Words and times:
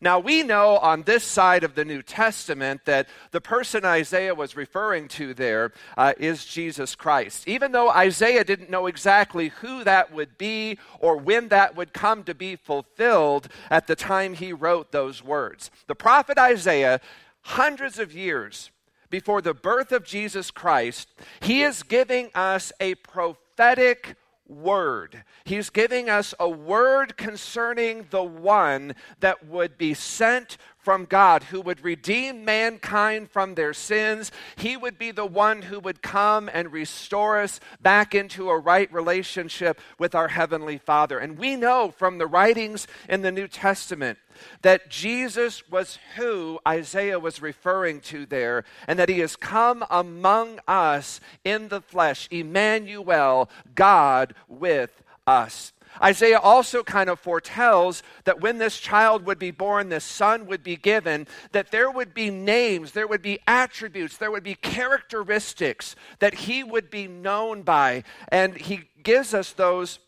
Now, 0.00 0.18
we 0.18 0.42
know 0.42 0.78
on 0.78 1.02
this 1.02 1.24
side 1.24 1.64
of 1.64 1.74
the 1.74 1.84
New 1.84 2.02
Testament 2.02 2.84
that 2.84 3.08
the 3.30 3.40
person 3.40 3.84
Isaiah 3.84 4.34
was 4.34 4.56
referring 4.56 5.08
to 5.08 5.34
there 5.34 5.72
uh, 5.96 6.14
is 6.18 6.44
Jesus 6.44 6.94
Christ. 6.94 7.46
Even 7.48 7.72
though 7.72 7.90
Isaiah 7.90 8.44
didn't 8.44 8.70
know 8.70 8.86
exactly 8.86 9.48
who 9.48 9.84
that 9.84 10.12
would 10.12 10.38
be 10.38 10.78
or 10.98 11.16
when 11.16 11.48
that 11.48 11.76
would 11.76 11.92
come 11.92 12.24
to 12.24 12.34
be 12.34 12.56
fulfilled 12.56 13.48
at 13.70 13.86
the 13.86 13.96
time 13.96 14.34
he 14.34 14.52
wrote 14.52 14.92
those 14.92 15.22
words. 15.22 15.70
The 15.86 15.94
prophet 15.94 16.38
Isaiah, 16.38 17.00
hundreds 17.42 17.98
of 17.98 18.14
years 18.14 18.70
before 19.10 19.42
the 19.42 19.54
birth 19.54 19.92
of 19.92 20.04
Jesus 20.04 20.50
Christ, 20.50 21.08
he 21.40 21.62
is 21.62 21.82
giving 21.82 22.30
us 22.34 22.72
a 22.80 22.94
prophetic 22.96 24.16
word. 24.50 25.24
He's 25.44 25.70
giving 25.70 26.10
us 26.10 26.34
a 26.38 26.48
word 26.48 27.16
concerning 27.16 28.06
the 28.10 28.22
one 28.22 28.94
that 29.20 29.46
would 29.46 29.78
be 29.78 29.94
sent 29.94 30.58
from 30.82 31.04
God, 31.04 31.44
who 31.44 31.60
would 31.60 31.84
redeem 31.84 32.44
mankind 32.44 33.30
from 33.30 33.54
their 33.54 33.72
sins. 33.72 34.32
He 34.56 34.76
would 34.76 34.98
be 34.98 35.10
the 35.10 35.26
one 35.26 35.62
who 35.62 35.78
would 35.80 36.02
come 36.02 36.50
and 36.52 36.72
restore 36.72 37.40
us 37.40 37.60
back 37.80 38.14
into 38.14 38.50
a 38.50 38.58
right 38.58 38.92
relationship 38.92 39.80
with 39.98 40.14
our 40.14 40.28
Heavenly 40.28 40.78
Father. 40.78 41.18
And 41.18 41.38
we 41.38 41.56
know 41.56 41.90
from 41.90 42.18
the 42.18 42.26
writings 42.26 42.86
in 43.08 43.22
the 43.22 43.32
New 43.32 43.48
Testament 43.48 44.18
that 44.62 44.88
Jesus 44.88 45.68
was 45.68 45.98
who 46.16 46.58
Isaiah 46.66 47.18
was 47.18 47.42
referring 47.42 48.00
to 48.02 48.24
there, 48.24 48.64
and 48.88 48.98
that 48.98 49.08
he 49.08 49.18
has 49.18 49.36
come 49.36 49.84
among 49.90 50.60
us 50.66 51.20
in 51.44 51.68
the 51.68 51.80
flesh, 51.80 52.26
Emmanuel, 52.30 53.50
God 53.74 54.34
with 54.48 55.02
us. 55.26 55.72
Isaiah 56.02 56.38
also 56.38 56.82
kind 56.82 57.10
of 57.10 57.20
foretells 57.20 58.02
that 58.24 58.40
when 58.40 58.58
this 58.58 58.78
child 58.78 59.26
would 59.26 59.38
be 59.38 59.50
born, 59.50 59.88
this 59.88 60.04
son 60.04 60.46
would 60.46 60.62
be 60.62 60.76
given, 60.76 61.26
that 61.52 61.70
there 61.70 61.90
would 61.90 62.14
be 62.14 62.30
names, 62.30 62.92
there 62.92 63.06
would 63.06 63.22
be 63.22 63.38
attributes, 63.46 64.16
there 64.16 64.30
would 64.30 64.42
be 64.42 64.54
characteristics 64.54 65.96
that 66.18 66.34
he 66.34 66.62
would 66.62 66.90
be 66.90 67.06
known 67.06 67.62
by. 67.62 68.04
And 68.28 68.56
he 68.56 68.88
gives 69.02 69.34
us 69.34 69.52
those 69.52 69.98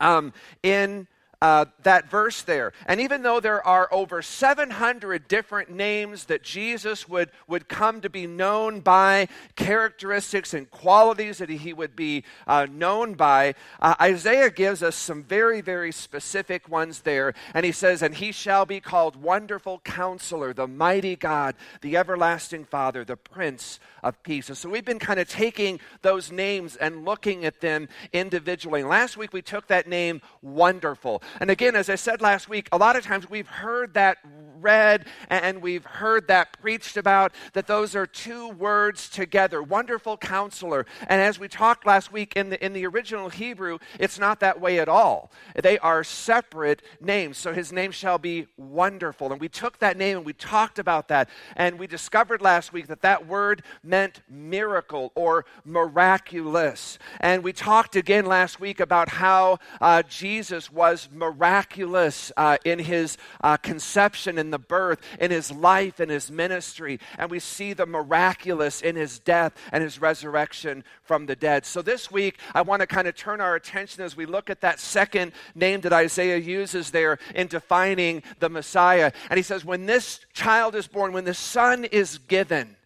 um, 0.00 0.32
in 0.62 1.06
uh, 1.44 1.66
that 1.82 2.08
verse 2.08 2.40
there. 2.40 2.72
And 2.86 3.02
even 3.02 3.22
though 3.22 3.38
there 3.38 3.64
are 3.66 3.86
over 3.92 4.22
700 4.22 5.28
different 5.28 5.68
names 5.68 6.24
that 6.24 6.42
Jesus 6.42 7.06
would, 7.06 7.30
would 7.46 7.68
come 7.68 8.00
to 8.00 8.08
be 8.08 8.26
known 8.26 8.80
by, 8.80 9.28
characteristics 9.54 10.54
and 10.54 10.70
qualities 10.70 11.36
that 11.36 11.50
he 11.50 11.74
would 11.74 11.94
be 11.94 12.24
uh, 12.46 12.66
known 12.70 13.12
by, 13.12 13.54
uh, 13.82 13.94
Isaiah 14.00 14.48
gives 14.48 14.82
us 14.82 14.96
some 14.96 15.22
very, 15.22 15.60
very 15.60 15.92
specific 15.92 16.66
ones 16.66 17.00
there. 17.00 17.34
And 17.52 17.66
he 17.66 17.72
says, 17.72 18.00
And 18.00 18.14
he 18.14 18.32
shall 18.32 18.64
be 18.64 18.80
called 18.80 19.14
Wonderful 19.14 19.80
Counselor, 19.84 20.54
the 20.54 20.66
Mighty 20.66 21.14
God, 21.14 21.56
the 21.82 21.98
Everlasting 21.98 22.64
Father, 22.64 23.04
the 23.04 23.18
Prince 23.18 23.80
of 24.02 24.22
Peace. 24.22 24.48
And 24.48 24.56
so 24.56 24.70
we've 24.70 24.84
been 24.84 24.98
kind 24.98 25.20
of 25.20 25.28
taking 25.28 25.78
those 26.00 26.32
names 26.32 26.76
and 26.76 27.04
looking 27.04 27.44
at 27.44 27.60
them 27.60 27.88
individually. 28.14 28.82
Last 28.82 29.18
week 29.18 29.34
we 29.34 29.42
took 29.42 29.66
that 29.66 29.86
name 29.86 30.22
Wonderful. 30.40 31.22
And 31.40 31.50
again, 31.50 31.74
as 31.76 31.88
I 31.88 31.94
said 31.96 32.20
last 32.20 32.48
week, 32.48 32.68
a 32.72 32.78
lot 32.78 32.96
of 32.96 33.04
times 33.04 33.28
we've 33.28 33.48
heard 33.48 33.94
that 33.94 34.18
read 34.64 35.04
and 35.28 35.62
we've 35.62 35.84
heard 35.84 36.26
that 36.28 36.58
preached 36.60 36.96
about, 36.96 37.32
that 37.52 37.66
those 37.66 37.94
are 37.94 38.06
two 38.06 38.48
words 38.50 39.08
together 39.08 39.62
wonderful 39.62 40.16
counselor. 40.16 40.86
And 41.08 41.20
as 41.20 41.38
we 41.38 41.48
talked 41.48 41.86
last 41.86 42.12
week 42.12 42.32
in 42.34 42.50
the, 42.50 42.64
in 42.64 42.72
the 42.72 42.86
original 42.86 43.28
Hebrew, 43.28 43.78
it's 44.00 44.18
not 44.18 44.40
that 44.40 44.60
way 44.60 44.78
at 44.78 44.88
all. 44.88 45.30
They 45.54 45.78
are 45.78 46.02
separate 46.02 46.82
names. 47.00 47.36
So 47.36 47.52
his 47.52 47.72
name 47.72 47.92
shall 47.92 48.18
be 48.18 48.46
wonderful. 48.56 49.30
And 49.30 49.40
we 49.40 49.48
took 49.48 49.78
that 49.78 49.96
name 49.96 50.18
and 50.18 50.26
we 50.26 50.32
talked 50.32 50.78
about 50.78 51.08
that. 51.08 51.28
And 51.56 51.78
we 51.78 51.86
discovered 51.86 52.40
last 52.40 52.72
week 52.72 52.86
that 52.86 53.02
that 53.02 53.26
word 53.26 53.62
meant 53.82 54.22
miracle 54.28 55.12
or 55.14 55.44
miraculous. 55.64 56.98
And 57.20 57.44
we 57.44 57.52
talked 57.52 57.96
again 57.96 58.26
last 58.26 58.60
week 58.60 58.80
about 58.80 59.08
how 59.10 59.58
uh, 59.80 60.02
Jesus 60.02 60.72
was 60.72 61.08
miraculous 61.14 62.32
uh, 62.36 62.58
in 62.64 62.78
his 62.78 63.16
uh, 63.42 63.56
conception 63.56 64.38
and 64.38 64.52
the 64.52 64.58
birth, 64.58 65.00
in 65.20 65.30
his 65.30 65.50
life, 65.50 66.00
in 66.00 66.08
his 66.08 66.30
ministry. 66.30 67.00
And 67.18 67.30
we 67.30 67.38
see 67.38 67.72
the 67.72 67.86
miraculous 67.86 68.80
in 68.80 68.96
his 68.96 69.18
death 69.18 69.54
and 69.72 69.82
his 69.82 70.00
resurrection 70.00 70.84
from 71.02 71.26
the 71.26 71.36
dead. 71.36 71.66
So 71.66 71.82
this 71.82 72.10
week, 72.10 72.38
I 72.54 72.62
want 72.62 72.80
to 72.80 72.86
kind 72.86 73.08
of 73.08 73.14
turn 73.14 73.40
our 73.40 73.54
attention 73.54 74.02
as 74.02 74.16
we 74.16 74.26
look 74.26 74.50
at 74.50 74.60
that 74.60 74.80
second 74.80 75.32
name 75.54 75.80
that 75.82 75.92
Isaiah 75.92 76.38
uses 76.38 76.90
there 76.90 77.18
in 77.34 77.46
defining 77.46 78.22
the 78.38 78.48
Messiah. 78.48 79.12
And 79.30 79.36
he 79.36 79.42
says, 79.42 79.64
When 79.64 79.86
this 79.86 80.20
child 80.32 80.74
is 80.74 80.86
born, 80.86 81.12
when 81.12 81.24
the 81.24 81.34
son 81.34 81.84
is 81.84 82.18
given, 82.18 82.76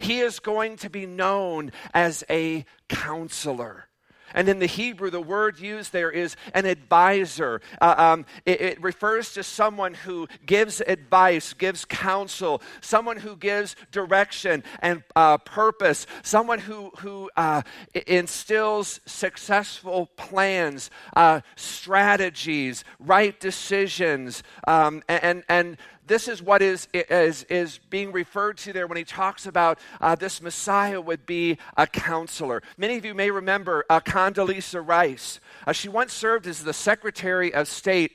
he 0.00 0.20
is 0.20 0.38
going 0.38 0.76
to 0.76 0.90
be 0.90 1.06
known 1.06 1.72
as 1.92 2.24
a 2.30 2.64
counselor. 2.88 3.87
And 4.34 4.48
in 4.48 4.58
the 4.58 4.66
Hebrew, 4.66 5.10
the 5.10 5.20
word 5.20 5.58
used 5.58 5.92
there 5.92 6.10
is 6.10 6.36
an 6.54 6.66
advisor. 6.66 7.60
Uh, 7.80 7.94
um, 7.96 8.26
it, 8.44 8.60
it, 8.60 8.82
refers 8.82 9.32
to 9.34 9.42
someone 9.42 9.94
who 9.94 10.28
gives 10.46 10.80
advice, 10.80 11.52
gives 11.52 11.84
counsel, 11.84 12.62
someone 12.80 13.16
who 13.16 13.36
gives 13.36 13.76
direction 13.90 14.62
and 14.80 15.02
uh, 15.16 15.38
purpose, 15.38 16.06
someone 16.22 16.58
who, 16.58 16.90
who 16.98 17.30
uh, 17.36 17.62
instills 18.06 19.00
successful 19.06 20.06
plans, 20.16 20.90
uh, 21.16 21.40
strategies, 21.56 22.84
right 22.98 23.38
decisions, 23.40 24.42
um, 24.66 25.02
and, 25.08 25.42
and 25.48 25.76
this 26.08 26.28
is 26.28 26.42
what 26.42 26.62
is, 26.62 26.88
is, 26.92 27.44
is 27.44 27.78
being 27.90 28.12
referred 28.12 28.58
to 28.58 28.72
there 28.72 28.86
when 28.86 28.96
he 28.96 29.04
talks 29.04 29.46
about 29.46 29.78
uh, 30.00 30.14
this 30.14 30.42
Messiah 30.42 31.00
would 31.00 31.26
be 31.26 31.58
a 31.76 31.86
counselor. 31.86 32.62
Many 32.76 32.96
of 32.96 33.04
you 33.04 33.14
may 33.14 33.30
remember 33.30 33.84
uh, 33.88 34.00
Condoleezza 34.00 34.86
Rice. 34.86 35.40
Uh, 35.66 35.72
she 35.72 35.88
once 35.88 36.12
served 36.12 36.46
as 36.46 36.64
the 36.64 36.72
Secretary 36.72 37.52
of 37.52 37.68
State 37.68 38.12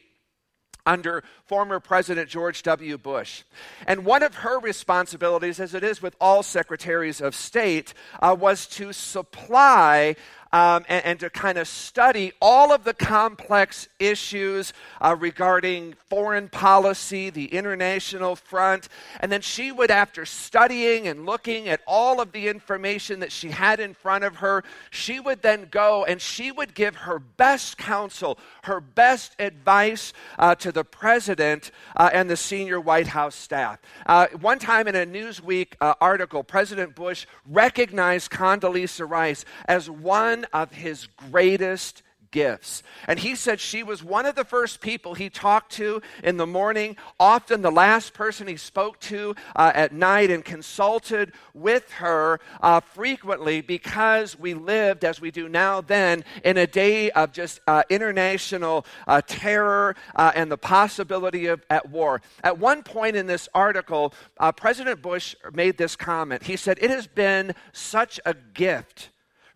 under 0.86 1.24
former 1.46 1.80
President 1.80 2.30
George 2.30 2.64
W. 2.64 2.98
Bush. 2.98 3.44
And 3.88 4.06
one 4.06 4.24
of 4.24 4.36
her 4.36 4.60
responsibilities, 4.60 5.60
as 5.60 5.74
it 5.74 5.84
is 5.84 6.02
with 6.02 6.16
all 6.20 6.44
secretaries 6.44 7.22
of 7.22 7.36
state, 7.36 7.94
uh, 8.22 8.36
was 8.38 8.68
to 8.68 8.92
supply 8.92 10.16
um, 10.54 10.86
and, 10.88 11.04
and, 11.04 11.20
to 11.20 11.32
kind 11.32 11.58
of 11.58 11.68
study 11.68 12.32
all 12.40 12.72
of 12.72 12.84
the 12.84 12.94
complex 12.94 13.88
issues 14.00 14.72
uh, 15.02 15.16
regarding 15.20 15.96
foreign 16.08 16.48
policy, 16.48 17.32
the 17.32 17.46
international 17.46 18.36
front. 18.36 18.88
And 19.20 19.32
then 19.32 19.42
she 19.42 19.72
would, 19.72 19.90
after 19.90 20.26
studying 20.28 21.08
and 21.08 21.26
looking 21.26 21.70
at 21.70 21.82
all 21.88 22.22
of 22.22 22.32
the 22.32 22.48
information 22.48 23.20
that 23.22 23.32
she 23.32 23.50
had 23.50 23.80
in 23.80 23.96
front 23.96 24.24
of 24.24 24.38
her, 24.38 24.64
she 24.92 25.20
would 25.20 25.42
then 25.42 25.68
go 25.72 26.06
and 26.06 26.22
she 26.22 26.52
would 26.52 26.76
give 26.76 26.96
her 26.98 27.18
best 27.18 27.80
counsel, 27.80 28.38
her 28.64 28.80
best 28.80 29.36
advice 29.40 30.14
uh, 30.38 30.54
to 30.54 30.72
the 30.72 30.84
president 30.84 31.72
uh, 31.96 32.12
and 32.14 32.30
the 32.30 32.38
senior 32.38 32.80
White 32.80 33.08
House 33.08 33.36
staff. 33.36 33.80
Uh, 34.06 34.28
one 34.40 34.60
time 34.60 34.88
in 34.88 34.96
a 34.96 35.06
Newsweek 35.06 35.70
uh, 35.82 35.96
article, 36.00 36.44
President 36.44 36.94
Bush 36.94 37.26
recognized 37.50 38.30
Condoleezza 38.30 39.10
Rice 39.10 39.46
as 39.68 39.90
one 39.90 40.43
of 40.54 40.72
his 40.72 41.08
greatest 41.08 42.04
gifts. 42.34 42.84
And 43.08 43.18
he 43.18 43.36
said 43.36 43.62
she 43.62 43.84
was 43.84 44.04
one 44.04 44.26
of 44.26 44.36
the 44.36 44.44
first 44.44 44.82
people 44.82 45.14
he 45.14 45.30
talked 45.30 45.72
to 45.74 46.02
in 46.24 46.36
the 46.36 46.48
morning, 46.48 46.98
often 47.18 47.62
the 47.62 47.72
last 47.72 48.14
person 48.14 48.48
he 48.48 48.58
spoke 48.58 49.00
to 49.02 49.36
uh, 49.56 49.72
at 49.74 49.94
night, 49.94 50.30
and 50.30 50.44
consulted 50.44 51.32
with 51.54 51.90
her 51.94 52.42
uh, 52.60 52.82
frequently 52.82 53.62
because 53.62 54.38
we 54.38 54.54
lived, 54.54 55.06
as 55.06 55.22
we 55.22 55.32
do 55.32 55.48
now 55.48 55.80
then, 55.80 56.26
in 56.44 56.58
a 56.58 56.68
day 56.68 57.12
of 57.12 57.32
just 57.32 57.62
uh, 57.68 57.84
international 57.90 58.86
uh, 59.08 59.22
terror 59.26 59.96
uh, 60.16 60.32
and 60.36 60.52
the 60.52 60.58
possibility 60.58 61.46
of 61.46 61.64
at 61.70 61.90
war. 61.90 62.22
At 62.44 62.58
one 62.58 62.82
point 62.82 63.16
in 63.16 63.28
this 63.28 63.48
article, 63.54 64.14
uh, 64.40 64.52
President 64.52 65.02
Bush 65.02 65.36
made 65.54 65.78
this 65.78 65.96
comment. 65.96 66.44
He 66.44 66.58
said, 66.58 66.80
It 66.82 66.90
has 66.90 67.06
been 67.06 67.54
such 67.72 68.20
a 68.26 68.34
gift 68.34 69.12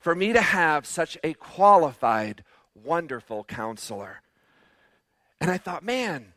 for 0.08 0.16
me 0.16 0.32
to 0.32 0.40
have 0.40 0.86
such 0.86 1.18
a 1.22 1.34
qualified, 1.34 2.42
wonderful 2.74 3.44
counselor. 3.44 4.22
And 5.42 5.52
I 5.52 5.58
thought, 5.58 5.84
man, 5.84 6.32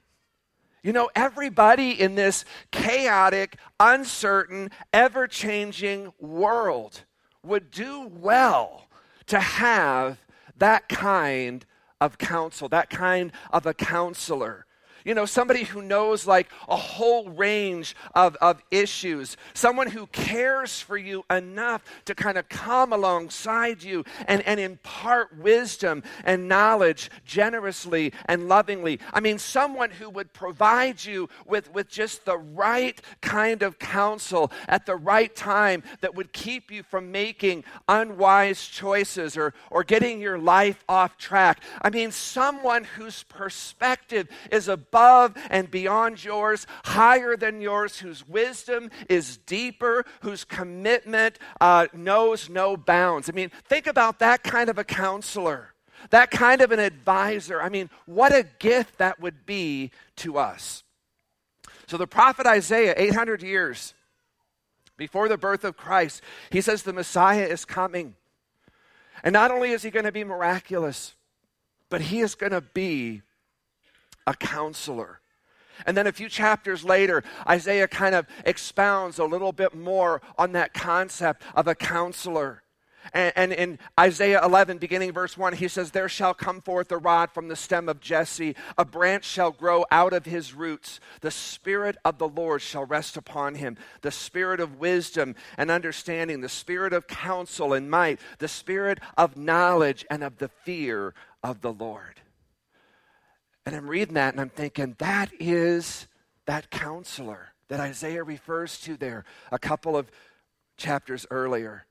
you 0.83 0.93
know, 0.93 1.09
everybody 1.15 1.93
in 1.93 2.17
this 2.17 2.45
chaotic, 2.73 3.59
uncertain, 3.79 4.73
ever 4.93 5.29
changing 5.29 6.13
world 6.19 7.05
would 7.45 7.71
do 7.71 8.11
well 8.13 8.89
to 9.27 9.39
have 9.39 10.19
that 10.57 10.89
kind 10.89 11.65
of 12.01 12.19
counsel, 12.19 12.69
that 12.71 12.91
kind 12.91 13.31
of 13.53 13.67
a 13.67 13.75
counselor. 13.75 14.67
You 15.05 15.15
know, 15.15 15.27
somebody 15.27 15.65
who 15.65 15.83
knows 15.83 16.27
like 16.27 16.49
a 16.69 16.77
whole 16.77 17.31
range 17.31 17.97
of, 18.15 18.37
of 18.37 18.63
issues, 18.71 19.37
someone 19.55 19.89
who 19.89 20.07
cares 20.09 20.81
for 20.81 20.97
you 20.97 21.25
enough 21.31 21.83
to 22.05 22.15
kind 22.15 22.37
of 22.37 22.49
come 22.49 22.93
alongside 22.93 23.83
you 23.83 24.05
and, 24.27 24.43
and 24.47 24.61
impart 24.61 25.37
wisdom 25.39 26.03
and 26.25 26.49
knowledge 26.49 27.11
generously 27.25 28.13
and 28.27 28.49
lovingly. 28.49 29.01
I 29.13 29.21
mean, 29.21 29.39
someone 29.39 29.91
who 29.91 30.11
would 30.11 30.33
provide 30.33 31.05
you 31.05 31.29
with, 31.47 31.73
with 31.73 31.89
just 31.89 32.25
the 32.25 32.39
right 32.39 33.01
kind 33.21 33.63
of 33.63 33.79
counsel 33.79 34.51
at 34.69 34.87
the 34.87 34.97
right 34.97 35.35
time 35.35 35.83
that 36.01 36.15
would 36.15 36.33
keep 36.33 36.71
you 36.71 36.83
from 36.83 37.11
making 37.11 37.65
unwise 37.89 38.67
choices 38.67 39.37
or, 39.37 39.55
or 39.71 39.85
getting 39.85 40.21
your 40.21 40.39
life 40.39 40.85
off 40.89 41.17
track. 41.17 41.63
I 41.83 41.91
mean, 41.91 42.13
someone 42.13 42.85
whose 42.85 43.23
perspective 43.25 44.29
is 44.51 44.69
a 44.69 44.77
above 44.91 45.35
and 45.51 45.71
beyond 45.71 46.25
yours, 46.25 46.67
higher 46.85 47.37
than 47.37 47.61
yours, 47.61 48.01
whose 48.01 48.27
wisdom 48.29 48.91
is 49.09 49.37
deeper, 49.37 50.05
whose 50.23 50.45
commitment 50.45 51.39
uh, 51.61 51.87
knows 51.93 52.49
no 52.49 52.77
bounds. 52.77 53.29
I 53.29 53.33
mean, 53.33 53.51
think 53.69 53.87
about 53.87 54.19
that 54.19 54.43
kind 54.43 54.69
of 54.69 54.79
a 54.79 54.85
counselor, 54.85 55.75
that 56.11 56.31
kind 56.33 56.61
of 56.61 56.73
an 56.73 56.81
advisor. 56.81 57.63
I 57.63 57.69
mean, 57.69 57.89
what 58.07 58.35
a 58.35 58.45
gift 58.59 58.99
that 58.99 59.21
would 59.21 59.47
be 59.47 59.93
to 60.17 60.39
us. 60.39 60.83
So, 61.87 61.97
the 61.97 62.07
prophet 62.07 62.47
Isaiah, 62.47 62.95
800 62.97 63.43
years 63.43 63.95
before 64.97 65.29
the 65.29 65.39
birth 65.39 65.65
of 65.65 65.77
Christ, 65.77 66.23
he 66.51 66.61
says 66.61 66.83
the 66.83 66.93
Messiah 66.93 67.47
is 67.47 67.65
coming. 67.65 68.15
And 69.23 69.33
not 69.33 69.51
only 69.51 69.71
is 69.71 69.83
he 69.83 69.91
going 69.91 70.05
to 70.07 70.13
be 70.13 70.25
miraculous, 70.25 71.15
but 71.91 72.01
he 72.01 72.21
is 72.21 72.35
going 72.35 72.53
to 72.53 72.61
be 72.61 73.23
a 74.31 74.35
counselor. 74.35 75.21
And 75.87 75.97
then 75.97 76.07
a 76.07 76.13
few 76.13 76.29
chapters 76.29 76.85
later, 76.85 77.25
Isaiah 77.49 77.89
kind 77.89 78.15
of 78.15 78.27
expounds 78.45 79.19
a 79.19 79.25
little 79.25 79.53
bit 79.53 79.75
more 79.75 80.23
on 80.39 80.53
that 80.53 80.73
concept 80.73 81.43
of 81.55 81.67
a 81.67 81.75
counselor. 81.75 82.63
And, 83.15 83.33
and, 83.35 83.53
in 83.53 83.79
Isaiah 83.99 84.45
11, 84.45 84.77
beginning 84.77 85.13
verse 85.13 85.37
1, 85.37 85.55
he 85.55 85.69
says, 85.69 85.91
There 85.91 86.09
shall 86.09 86.35
come 86.35 86.61
forth 86.61 86.93
a 86.93 86.99
rod 86.99 87.33
from 87.33 87.49
the 87.49 87.57
stem 87.57 87.89
of 87.89 87.99
Jesse, 87.99 88.55
a 88.77 88.85
branch 88.85 89.25
shall 89.25 89.51
grow 89.51 89.87
out 89.91 90.13
of 90.13 90.27
his 90.27 90.55
roots. 90.55 91.01
The 91.23 91.31
Spirit 91.31 91.97
of 92.05 92.19
the 92.19 92.29
Lord 92.29 92.61
shall 92.61 92.85
rest 92.85 93.17
upon 93.17 93.55
him 93.55 93.79
the 94.03 94.11
Spirit 94.11 94.61
of 94.61 94.79
wisdom 94.79 95.35
and 95.57 95.71
understanding, 95.71 96.43
the 96.43 96.49
Spirit 96.51 96.93
of 96.93 97.07
counsel 97.07 97.73
and 97.73 97.91
might, 97.91 98.21
the 98.39 98.49
Spirit 98.49 99.01
of 99.17 99.35
knowledge 99.35 100.05
and 100.11 100.23
of 100.23 100.37
the 100.37 100.51
fear 100.65 101.15
of 101.43 101.63
the 101.63 101.73
Lord. 101.73 102.21
And 103.67 103.77
I'm 103.77 103.89
reading 103.89 104.15
that 104.15 104.35
and 104.35 104.41
I'm 104.41 104.51
thinking, 104.51 104.97
that 104.99 105.31
is 105.39 106.07
that 106.47 106.71
counselor 106.71 107.53
that 107.69 107.81
Isaiah 107.81 108.25
refers 108.25 108.81
to 108.81 108.97
there 108.97 109.25
a 109.53 109.59
couple 109.59 109.97
of 109.97 110.11
chapters 110.77 111.27
earlier. 111.31 111.87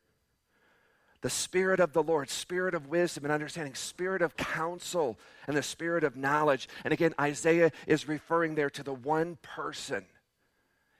The 1.22 1.30
Spirit 1.30 1.80
of 1.80 1.94
the 1.94 2.04
Lord, 2.04 2.30
Spirit 2.30 2.74
of 2.74 2.88
wisdom 2.88 3.26
and 3.26 3.34
understanding, 3.34 3.76
Spirit 3.76 4.22
of 4.22 4.38
counsel, 4.38 5.20
and 5.48 5.56
the 5.56 5.64
Spirit 5.64 6.04
of 6.04 6.16
knowledge. 6.16 6.70
And 6.84 6.94
again, 6.94 7.14
Isaiah 7.20 7.72
is 7.88 8.08
referring 8.08 8.56
there 8.56 8.70
to 8.72 8.84
the 8.84 8.94
one 8.94 9.38
person 9.42 10.06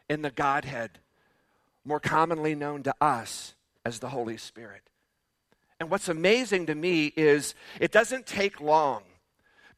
in 0.10 0.22
the 0.22 0.32
Godhead, 0.32 1.00
more 1.86 2.00
commonly 2.00 2.54
known 2.54 2.84
to 2.84 2.96
us 3.00 3.56
as 3.86 4.00
the 4.00 4.10
Holy 4.10 4.38
Spirit. 4.38 4.82
And 5.80 5.90
what's 5.90 6.10
amazing 6.10 6.66
to 6.66 6.76
me 6.76 7.14
is 7.16 7.56
it 7.80 7.92
doesn't 7.92 8.26
take 8.26 8.60
long 8.60 9.04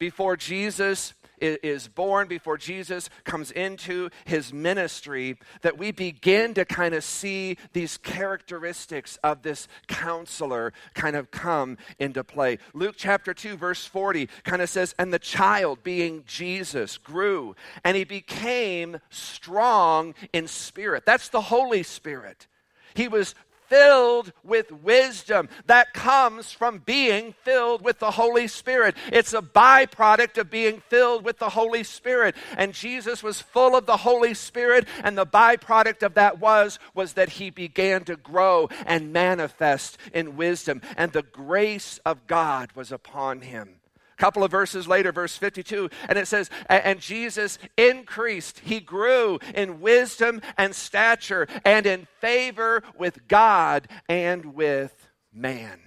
before 0.02 0.36
Jesus 0.36 1.14
is 1.40 1.88
born, 1.88 2.28
before 2.28 2.58
Jesus 2.58 3.08
comes 3.24 3.52
into 3.52 4.10
his 4.26 4.52
ministry, 4.52 5.38
that 5.62 5.78
we 5.78 5.92
begin 5.92 6.56
to 6.56 6.66
kind 6.66 6.96
of 6.96 7.04
see 7.04 7.56
these 7.74 8.00
characteristics 8.00 9.20
of 9.24 9.44
this 9.44 9.68
counselor 9.88 10.74
kind 10.96 11.16
of 11.16 11.30
come 11.30 11.78
into 12.00 12.24
play. 12.24 12.58
Luke 12.74 12.96
chapter 12.98 13.32
2, 13.32 13.58
verse 13.58 13.86
40 13.86 14.28
kind 14.44 14.64
of 14.64 14.72
says, 14.72 14.96
And 14.98 15.14
the 15.14 15.20
child, 15.20 15.84
being 15.84 16.24
Jesus, 16.26 16.98
grew, 16.98 17.56
and 17.84 17.96
he 17.96 18.04
became 18.04 18.98
strong 19.12 20.16
in 20.34 20.48
spirit. 20.48 21.06
That's 21.06 21.30
the 21.30 21.42
Holy 21.42 21.84
Spirit. 21.84 22.48
He 22.96 23.08
was 23.08 23.36
filled 23.72 24.34
with 24.44 24.70
wisdom 24.70 25.48
that 25.68 25.94
comes 25.94 26.52
from 26.52 26.80
being 26.80 27.34
filled 27.44 27.82
with 27.82 28.00
the 28.00 28.12
Holy 28.12 28.46
Spirit. 28.46 28.96
It's 29.14 29.32
a 29.32 29.42
byproduct 29.42 30.38
of 30.38 30.52
being 30.52 30.82
filled 30.90 31.24
with 31.24 31.40
the 31.40 31.50
Holy 31.50 31.86
Spirit. 31.86 32.36
And 32.58 32.74
Jesus 32.74 33.24
was 33.24 33.40
full 33.40 33.78
of 33.78 33.86
the 33.86 33.96
Holy 33.96 34.34
Spirit, 34.34 34.88
and 35.06 35.18
the 35.18 35.26
byproduct 35.26 36.04
of 36.04 36.16
that 36.16 36.40
was 36.40 36.80
was 36.94 37.14
that 37.14 37.30
he 37.30 37.50
began 37.50 38.04
to 38.04 38.18
grow 38.18 38.68
and 38.86 39.14
manifest 39.14 39.98
in 40.14 40.36
wisdom, 40.36 40.82
and 40.98 41.14
the 41.14 41.24
grace 41.24 42.00
of 42.06 42.28
God 42.28 42.74
was 42.76 42.92
upon 42.92 43.40
him 43.40 43.81
couple 44.22 44.44
of 44.44 44.52
verses 44.52 44.88
later, 44.88 45.12
verse 45.12 45.36
52, 45.36 45.90
and 46.08 46.20
it 46.20 46.28
says, 46.28 46.52
And 46.70 47.00
Jesus 47.00 47.58
increased, 47.76 48.60
he 48.60 48.80
grew 48.80 49.40
in 49.56 49.82
wisdom 49.82 50.42
and 50.60 50.76
stature 50.76 51.48
and 51.66 51.88
in 51.88 52.08
favor 52.20 52.84
with 53.00 53.28
God 53.28 53.88
and 54.08 54.54
with 54.54 54.94
man. 55.34 55.80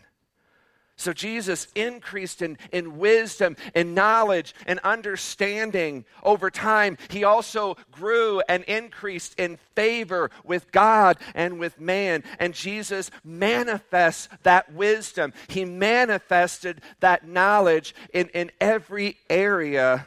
So 0.96 1.12
Jesus 1.12 1.66
increased 1.74 2.40
in, 2.40 2.56
in 2.70 2.98
wisdom 2.98 3.56
and 3.74 3.96
knowledge 3.96 4.54
and 4.64 4.78
understanding 4.80 6.04
over 6.22 6.50
time. 6.50 6.98
He 7.08 7.24
also 7.24 7.76
grew 7.90 8.40
and 8.48 8.62
increased 8.64 9.38
in 9.38 9.58
favor 9.74 10.30
with 10.44 10.70
God 10.70 11.18
and 11.34 11.58
with 11.58 11.80
man. 11.80 12.22
And 12.38 12.54
Jesus 12.54 13.10
manifests 13.24 14.28
that 14.44 14.72
wisdom. 14.72 15.32
He 15.48 15.64
manifested 15.64 16.80
that 17.00 17.26
knowledge 17.26 17.92
in, 18.12 18.28
in 18.28 18.52
every 18.60 19.16
area, 19.28 20.06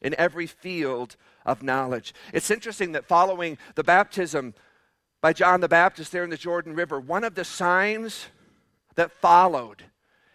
in 0.00 0.14
every 0.14 0.46
field 0.46 1.16
of 1.44 1.62
knowledge. 1.62 2.14
It's 2.32 2.50
interesting 2.50 2.92
that 2.92 3.06
following 3.06 3.58
the 3.74 3.84
baptism 3.84 4.54
by 5.20 5.34
John 5.34 5.60
the 5.60 5.68
Baptist 5.68 6.12
there 6.12 6.24
in 6.24 6.30
the 6.30 6.36
Jordan 6.38 6.74
River, 6.74 6.98
one 6.98 7.24
of 7.24 7.34
the 7.34 7.44
signs 7.44 8.28
that 8.94 9.12
followed 9.12 9.84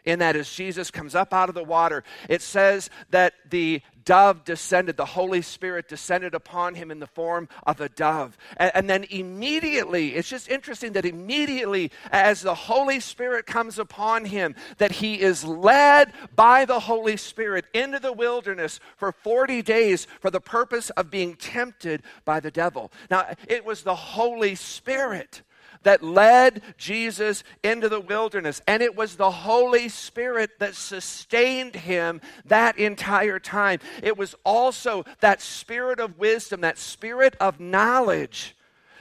in 0.05 0.19
that 0.19 0.35
as 0.35 0.51
Jesus 0.51 0.91
comes 0.91 1.15
up 1.15 1.33
out 1.33 1.49
of 1.49 1.55
the 1.55 1.63
water, 1.63 2.03
it 2.29 2.41
says 2.41 2.89
that 3.09 3.33
the 3.49 3.81
dove 4.05 4.43
descended, 4.43 4.97
the 4.97 5.05
Holy 5.05 5.41
Spirit 5.41 5.87
descended 5.87 6.33
upon 6.33 6.75
him 6.75 6.91
in 6.91 6.99
the 6.99 7.07
form 7.07 7.47
of 7.65 7.79
a 7.81 7.89
dove. 7.89 8.37
And, 8.57 8.71
and, 8.75 8.89
then 8.89 9.05
immediately, 9.09 10.15
it's 10.15 10.29
just 10.29 10.49
interesting 10.49 10.93
that 10.93 11.05
immediately, 11.05 11.91
as 12.11 12.41
the 12.41 12.55
Holy 12.55 12.99
Spirit 12.99 13.45
comes 13.45 13.79
upon 13.79 14.25
him, 14.25 14.55
that 14.77 14.91
he 14.91 15.19
is 15.19 15.43
led 15.43 16.11
by 16.35 16.65
the 16.65 16.81
Holy 16.81 17.17
Spirit 17.17 17.65
into 17.73 17.99
the 17.99 18.13
wilderness 18.13 18.79
for 18.97 19.11
40 19.11 19.61
days 19.61 20.07
for 20.19 20.29
the 20.29 20.41
purpose 20.41 20.89
of 20.91 21.09
being 21.09 21.35
tempted 21.35 22.03
by 22.25 22.39
the 22.39 22.51
devil. 22.51 22.91
Now, 23.09 23.33
it 23.47 23.65
was 23.65 23.83
the 23.83 23.95
Holy 23.95 24.55
Spirit 24.55 25.43
that 25.83 26.03
led 26.03 26.61
Jesus 26.77 27.43
into 27.63 27.89
the 27.89 27.99
wilderness. 27.99 28.61
And 28.67 28.81
it 28.81 28.95
was 28.95 29.15
the 29.15 29.31
Holy 29.31 29.89
Spirit 29.89 30.59
that 30.59 30.75
sustained 30.75 31.75
him 31.75 32.21
that 32.45 32.77
entire 32.77 33.39
time. 33.39 33.79
It 34.01 34.17
was 34.17 34.35
also 34.45 35.05
that 35.19 35.41
spirit 35.41 35.99
of 35.99 36.17
wisdom, 36.17 36.61
that 36.61 36.77
spirit 36.77 37.35
of 37.39 37.59
knowledge 37.59 38.55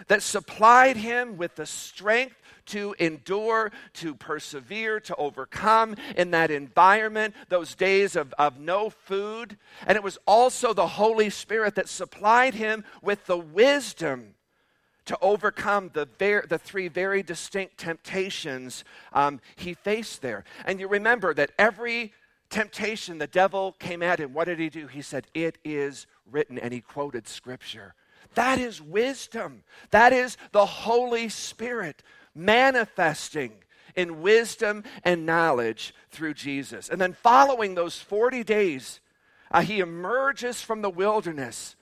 that 0.09 0.23
supplied 0.23 0.97
him 0.97 1.37
with 1.37 1.57
the 1.57 1.67
strength 1.67 2.37
to 2.67 2.95
endure, 2.99 3.73
to 3.95 4.15
persevere, 4.15 5.01
to 5.01 5.15
overcome 5.17 5.97
in 6.17 6.31
that 6.31 6.51
environment, 6.51 7.35
those 7.49 7.75
days 7.75 8.17
of, 8.17 8.33
of 8.39 8.59
no 8.59 8.91
food. 8.91 9.57
And 9.87 9.97
it 9.97 10.03
was 10.03 10.19
also 10.27 10.73
the 10.73 10.87
Holy 10.87 11.31
Spirit 11.31 11.75
that 11.75 11.89
supplied 11.89 12.55
him 12.55 12.85
with 13.03 13.27
the 13.27 13.39
wisdom 13.39 14.35
to 15.06 15.18
overcome 15.21 15.90
the, 15.92 16.09
ver- 16.18 16.47
the 16.49 16.59
three 16.59 16.88
very 16.88 17.23
distinct 17.23 17.78
temptations 17.78 18.85
um, 19.12 19.40
he 19.56 19.75
faced 19.75 20.23
there. 20.23 20.44
And 20.64 20.78
you 20.78 20.88
remember 20.88 21.35
that 21.35 21.52
every 21.59 22.12
temptation 22.50 23.18
the 23.18 23.26
devil 23.26 23.73
came 23.78 24.02
at 24.02 24.21
him, 24.21 24.35
what 24.35 24.44
did 24.44 24.59
he 24.59 24.68
do? 24.68 24.87
He 24.87 25.02
said, 25.02 25.26
It 25.35 25.59
is 25.64 26.06
written, 26.30 26.59
and 26.59 26.73
he 26.73 26.80
quoted 26.80 27.26
scripture. 27.26 27.94
That 28.35 28.59
is 28.59 28.80
wisdom. 28.80 29.64
That 29.90 30.12
is 30.12 30.37
the 30.52 30.66
Holy 30.66 31.28
Spirit 31.28 32.02
manifesting 32.35 33.52
in 33.94 34.23
wisdom 34.23 34.85
and 35.04 35.26
knowledge 35.26 35.94
through 36.11 36.35
Jesus. 36.35 36.88
And 36.88 37.00
then 37.00 37.12
following 37.12 37.75
those 37.75 37.99
40 37.99 38.42
days, 38.44 39.00
uh, 39.50 39.62
he 39.62 39.80
emerges 39.80 40.62
from 40.62 40.82
the 40.82 40.90
wilderness 40.90 41.76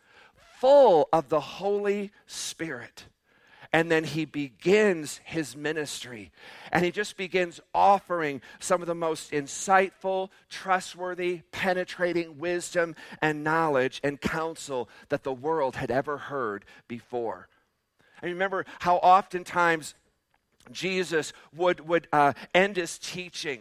full 0.61 1.09
of 1.13 1.29
the 1.29 1.41
Holy 1.41 2.13
Spirit. 2.27 3.07
And 3.73 3.91
then 3.91 4.03
he 4.03 4.25
begins 4.25 5.21
his 5.25 5.57
ministry. 5.57 6.33
And 6.73 6.85
he 6.85 6.91
just 6.91 7.17
begins 7.17 7.61
offering 7.73 8.43
some 8.59 8.81
of 8.81 8.89
the 8.89 8.95
most 8.95 9.31
insightful, 9.31 10.31
trustworthy, 10.49 11.43
penetrating 11.53 12.39
wisdom 12.39 12.97
and 13.23 13.45
knowledge 13.45 14.01
and 14.03 14.21
counsel 14.21 14.89
that 15.09 15.23
the 15.23 15.33
world 15.33 15.77
had 15.77 15.91
ever 15.91 16.19
heard 16.19 16.65
before. 16.89 17.49
I 18.23 18.27
remember 18.27 18.67
how 18.81 18.97
oftentimes 18.97 19.95
Jesus 20.73 21.33
would, 21.55 21.81
would 21.89 22.09
uh, 22.13 22.33
end 22.55 22.77
his 22.77 22.99
teaching, 22.99 23.61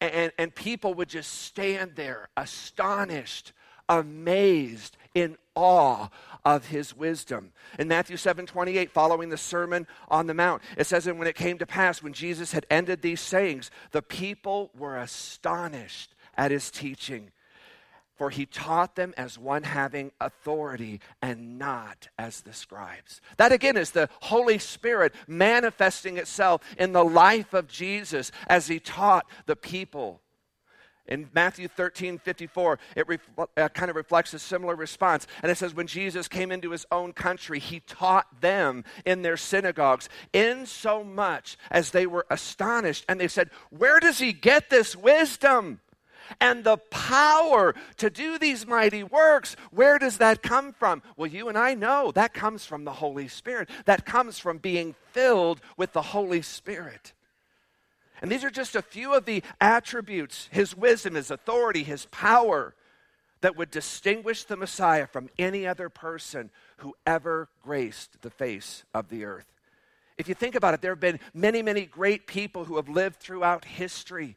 and, 0.00 0.32
and 0.38 0.54
people 0.54 0.94
would 0.94 1.08
just 1.08 1.42
stand 1.42 1.92
there 1.96 2.28
astonished, 2.36 3.52
amazed, 3.88 4.96
in 5.14 5.36
awe 5.54 6.08
of 6.44 6.66
his 6.66 6.96
wisdom. 6.96 7.52
In 7.78 7.88
Matthew 7.88 8.16
7 8.16 8.46
28, 8.46 8.90
following 8.90 9.28
the 9.28 9.36
Sermon 9.36 9.86
on 10.08 10.26
the 10.26 10.34
Mount, 10.34 10.62
it 10.76 10.86
says, 10.86 11.06
And 11.06 11.18
when 11.18 11.28
it 11.28 11.34
came 11.34 11.58
to 11.58 11.66
pass, 11.66 12.02
when 12.02 12.12
Jesus 12.12 12.52
had 12.52 12.66
ended 12.70 13.02
these 13.02 13.20
sayings, 13.20 13.70
the 13.90 14.02
people 14.02 14.70
were 14.76 14.96
astonished 14.96 16.14
at 16.36 16.50
his 16.50 16.70
teaching. 16.70 17.30
For 18.16 18.30
he 18.30 18.46
taught 18.46 18.96
them 18.96 19.14
as 19.16 19.38
one 19.38 19.62
having 19.62 20.10
authority 20.20 21.00
and 21.22 21.56
not 21.56 22.08
as 22.18 22.40
the 22.40 22.52
scribes. 22.52 23.20
That 23.36 23.52
again 23.52 23.76
is 23.76 23.92
the 23.92 24.08
Holy 24.22 24.58
Spirit 24.58 25.14
manifesting 25.28 26.16
itself 26.16 26.62
in 26.76 26.92
the 26.92 27.04
life 27.04 27.54
of 27.54 27.68
Jesus 27.68 28.32
as 28.48 28.66
he 28.66 28.80
taught 28.80 29.26
the 29.46 29.54
people 29.54 30.20
in 31.08 31.28
Matthew 31.34 31.68
13, 31.68 32.18
54, 32.18 32.78
it 32.96 33.20
uh, 33.56 33.68
kind 33.70 33.90
of 33.90 33.96
reflects 33.96 34.34
a 34.34 34.38
similar 34.38 34.76
response. 34.76 35.26
And 35.42 35.50
it 35.50 35.56
says, 35.56 35.74
When 35.74 35.86
Jesus 35.86 36.28
came 36.28 36.52
into 36.52 36.70
his 36.70 36.86
own 36.92 37.12
country, 37.12 37.58
he 37.58 37.80
taught 37.80 38.40
them 38.40 38.84
in 39.04 39.22
their 39.22 39.36
synagogues, 39.36 40.08
in 40.32 40.66
so 40.66 41.02
much 41.02 41.56
as 41.70 41.90
they 41.90 42.06
were 42.06 42.26
astonished. 42.30 43.04
And 43.08 43.20
they 43.20 43.28
said, 43.28 43.50
Where 43.70 44.00
does 44.00 44.18
he 44.18 44.32
get 44.32 44.70
this 44.70 44.94
wisdom? 44.94 45.80
And 46.40 46.62
the 46.62 46.76
power 46.76 47.74
to 47.96 48.10
do 48.10 48.38
these 48.38 48.66
mighty 48.66 49.02
works, 49.02 49.56
where 49.70 49.98
does 49.98 50.18
that 50.18 50.42
come 50.42 50.72
from? 50.72 51.02
Well, 51.16 51.30
you 51.30 51.48
and 51.48 51.56
I 51.56 51.74
know 51.74 52.12
that 52.12 52.34
comes 52.34 52.66
from 52.66 52.84
the 52.84 52.92
Holy 52.92 53.28
Spirit. 53.28 53.70
That 53.86 54.04
comes 54.04 54.38
from 54.38 54.58
being 54.58 54.94
filled 55.12 55.60
with 55.76 55.92
the 55.92 56.02
Holy 56.02 56.42
Spirit. 56.42 57.14
And 58.20 58.30
these 58.30 58.44
are 58.44 58.50
just 58.50 58.76
a 58.76 58.82
few 58.82 59.14
of 59.14 59.24
the 59.24 59.42
attributes 59.60 60.48
his 60.50 60.76
wisdom, 60.76 61.14
his 61.14 61.30
authority, 61.30 61.82
his 61.82 62.06
power 62.06 62.74
that 63.40 63.56
would 63.56 63.70
distinguish 63.70 64.44
the 64.44 64.56
Messiah 64.56 65.06
from 65.06 65.30
any 65.38 65.66
other 65.66 65.88
person 65.88 66.50
who 66.78 66.96
ever 67.06 67.48
graced 67.62 68.20
the 68.22 68.30
face 68.30 68.84
of 68.92 69.08
the 69.08 69.24
earth. 69.24 69.46
If 70.16 70.28
you 70.28 70.34
think 70.34 70.56
about 70.56 70.74
it, 70.74 70.82
there 70.82 70.90
have 70.90 71.00
been 71.00 71.20
many, 71.32 71.62
many 71.62 71.86
great 71.86 72.26
people 72.26 72.64
who 72.64 72.76
have 72.76 72.88
lived 72.88 73.16
throughout 73.16 73.64
history. 73.64 74.36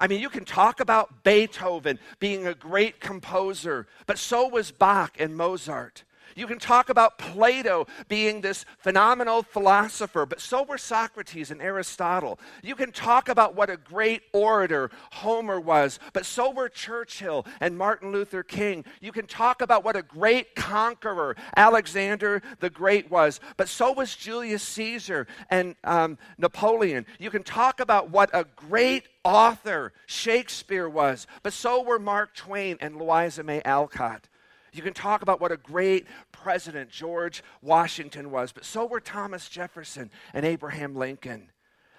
I 0.00 0.08
mean, 0.08 0.20
you 0.20 0.28
can 0.28 0.44
talk 0.44 0.80
about 0.80 1.22
Beethoven 1.22 2.00
being 2.18 2.46
a 2.46 2.54
great 2.54 2.98
composer, 2.98 3.86
but 4.06 4.18
so 4.18 4.48
was 4.48 4.72
Bach 4.72 5.14
and 5.20 5.36
Mozart. 5.36 6.02
You 6.36 6.46
can 6.46 6.58
talk 6.58 6.88
about 6.88 7.18
Plato 7.18 7.86
being 8.08 8.40
this 8.40 8.64
phenomenal 8.78 9.42
philosopher, 9.42 10.26
but 10.26 10.40
so 10.40 10.62
were 10.62 10.78
Socrates 10.78 11.50
and 11.50 11.60
Aristotle. 11.60 12.38
You 12.62 12.74
can 12.74 12.92
talk 12.92 13.28
about 13.28 13.54
what 13.54 13.70
a 13.70 13.76
great 13.76 14.22
orator 14.32 14.90
Homer 15.12 15.60
was, 15.60 15.98
but 16.12 16.26
so 16.26 16.50
were 16.50 16.68
Churchill 16.68 17.46
and 17.60 17.76
Martin 17.76 18.12
Luther 18.12 18.42
King. 18.42 18.84
You 19.00 19.12
can 19.12 19.26
talk 19.26 19.62
about 19.62 19.84
what 19.84 19.96
a 19.96 20.02
great 20.02 20.54
conqueror 20.54 21.36
Alexander 21.56 22.42
the 22.60 22.70
Great 22.70 23.10
was, 23.10 23.40
but 23.56 23.68
so 23.68 23.92
was 23.92 24.14
Julius 24.14 24.62
Caesar 24.62 25.26
and 25.50 25.76
um, 25.84 26.18
Napoleon. 26.38 27.06
You 27.18 27.30
can 27.30 27.42
talk 27.42 27.80
about 27.80 28.10
what 28.10 28.30
a 28.32 28.46
great 28.56 29.08
author 29.24 29.92
Shakespeare 30.06 30.88
was, 30.88 31.26
but 31.42 31.52
so 31.52 31.82
were 31.82 31.98
Mark 31.98 32.34
Twain 32.34 32.76
and 32.80 32.96
Louisa 32.96 33.42
May 33.42 33.62
Alcott. 33.64 34.28
You 34.72 34.82
can 34.82 34.94
talk 34.94 35.22
about 35.22 35.40
what 35.40 35.52
a 35.52 35.56
great 35.56 36.06
president 36.30 36.90
George 36.90 37.42
Washington 37.60 38.30
was, 38.30 38.52
but 38.52 38.64
so 38.64 38.86
were 38.86 39.00
Thomas 39.00 39.48
Jefferson 39.48 40.10
and 40.32 40.46
Abraham 40.46 40.94
Lincoln. 40.94 41.50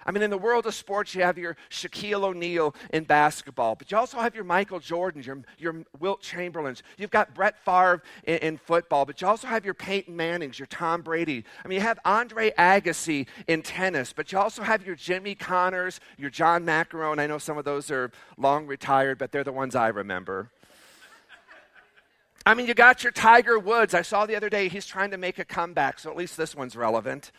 I 0.06 0.10
mean, 0.10 0.22
in 0.22 0.30
the 0.30 0.38
world 0.38 0.66
of 0.66 0.74
sports, 0.74 1.14
you 1.14 1.22
have 1.22 1.38
your 1.38 1.56
Shaquille 1.70 2.24
O'Neal 2.24 2.74
in 2.90 3.04
basketball, 3.04 3.74
but 3.74 3.90
you 3.90 3.96
also 3.96 4.18
have 4.18 4.34
your 4.34 4.44
Michael 4.44 4.80
Jordans, 4.80 5.24
your, 5.24 5.42
your 5.58 5.84
Wilt 5.98 6.20
Chamberlains. 6.20 6.82
You've 6.98 7.10
got 7.10 7.34
Brett 7.34 7.58
Favre 7.64 8.02
in, 8.24 8.36
in, 8.38 8.56
football, 8.58 9.06
but 9.06 9.20
you 9.20 9.26
also 9.26 9.46
have 9.46 9.64
your 9.64 9.74
Peyton 9.74 10.14
Mannings, 10.14 10.58
your 10.58 10.66
Tom 10.66 11.02
Brady. 11.02 11.44
I 11.64 11.68
mean, 11.68 11.76
you 11.76 11.82
have 11.82 11.98
Andre 12.04 12.50
Agassi 12.58 13.26
in 13.46 13.62
tennis, 13.62 14.12
but 14.12 14.30
you 14.30 14.38
also 14.38 14.62
have 14.62 14.84
your 14.84 14.94
Jimmy 14.94 15.34
Connors, 15.34 16.00
your 16.18 16.30
John 16.30 16.66
McEnroe. 16.66 17.18
I 17.18 17.26
know 17.26 17.38
some 17.38 17.56
of 17.56 17.64
those 17.64 17.90
are 17.90 18.10
long 18.36 18.66
retired, 18.66 19.18
but 19.18 19.32
they're 19.32 19.44
the 19.44 19.52
ones 19.52 19.74
I 19.74 19.88
remember. 19.88 20.50
I 22.46 22.52
mean, 22.54 22.66
you 22.66 22.74
got 22.74 23.02
your 23.02 23.12
Tiger 23.12 23.58
Woods. 23.58 23.94
I 23.94 24.02
saw 24.02 24.26
the 24.26 24.36
other 24.36 24.50
day 24.50 24.68
he's 24.68 24.84
trying 24.84 25.12
to 25.12 25.16
make 25.16 25.38
a 25.38 25.44
comeback, 25.44 25.98
so 25.98 26.10
at 26.10 26.16
least 26.16 26.36
this 26.36 26.54
one's 26.54 26.76
relevant. 26.76 27.32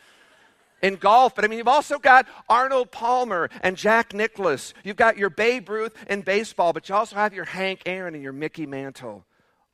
In 0.82 0.96
golf, 0.96 1.34
but 1.34 1.44
I 1.44 1.48
mean, 1.48 1.58
you've 1.58 1.68
also 1.68 1.98
got 1.98 2.26
Arnold 2.48 2.90
Palmer 2.90 3.48
and 3.62 3.76
Jack 3.76 4.12
Nicklaus. 4.12 4.74
You've 4.84 4.96
got 4.96 5.16
your 5.16 5.30
Babe 5.30 5.68
Ruth 5.68 5.94
in 6.08 6.20
baseball, 6.20 6.72
but 6.72 6.88
you 6.88 6.94
also 6.94 7.16
have 7.16 7.32
your 7.32 7.46
Hank 7.46 7.82
Aaron 7.86 8.14
and 8.14 8.22
your 8.22 8.34
Mickey 8.34 8.66
Mantle. 8.66 9.24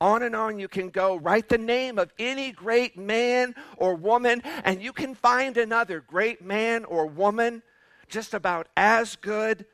On 0.01 0.23
and 0.23 0.37
on 0.37 0.61
you 0.61 0.69
can 0.69 0.91
go. 0.91 1.17
Write 1.17 1.49
the 1.49 1.59
name 1.59 1.99
of 1.99 2.13
any 2.19 2.53
great 2.53 2.97
man 2.97 3.55
or 3.77 3.95
woman, 3.95 4.43
and 4.65 4.83
you 4.83 4.93
can 4.93 5.15
find 5.15 5.57
another 5.57 6.01
great 6.01 6.45
man 6.45 6.85
or 6.85 7.07
woman 7.07 7.63
just 8.09 8.33
about 8.35 8.69
as 8.77 9.17
good 9.17 9.65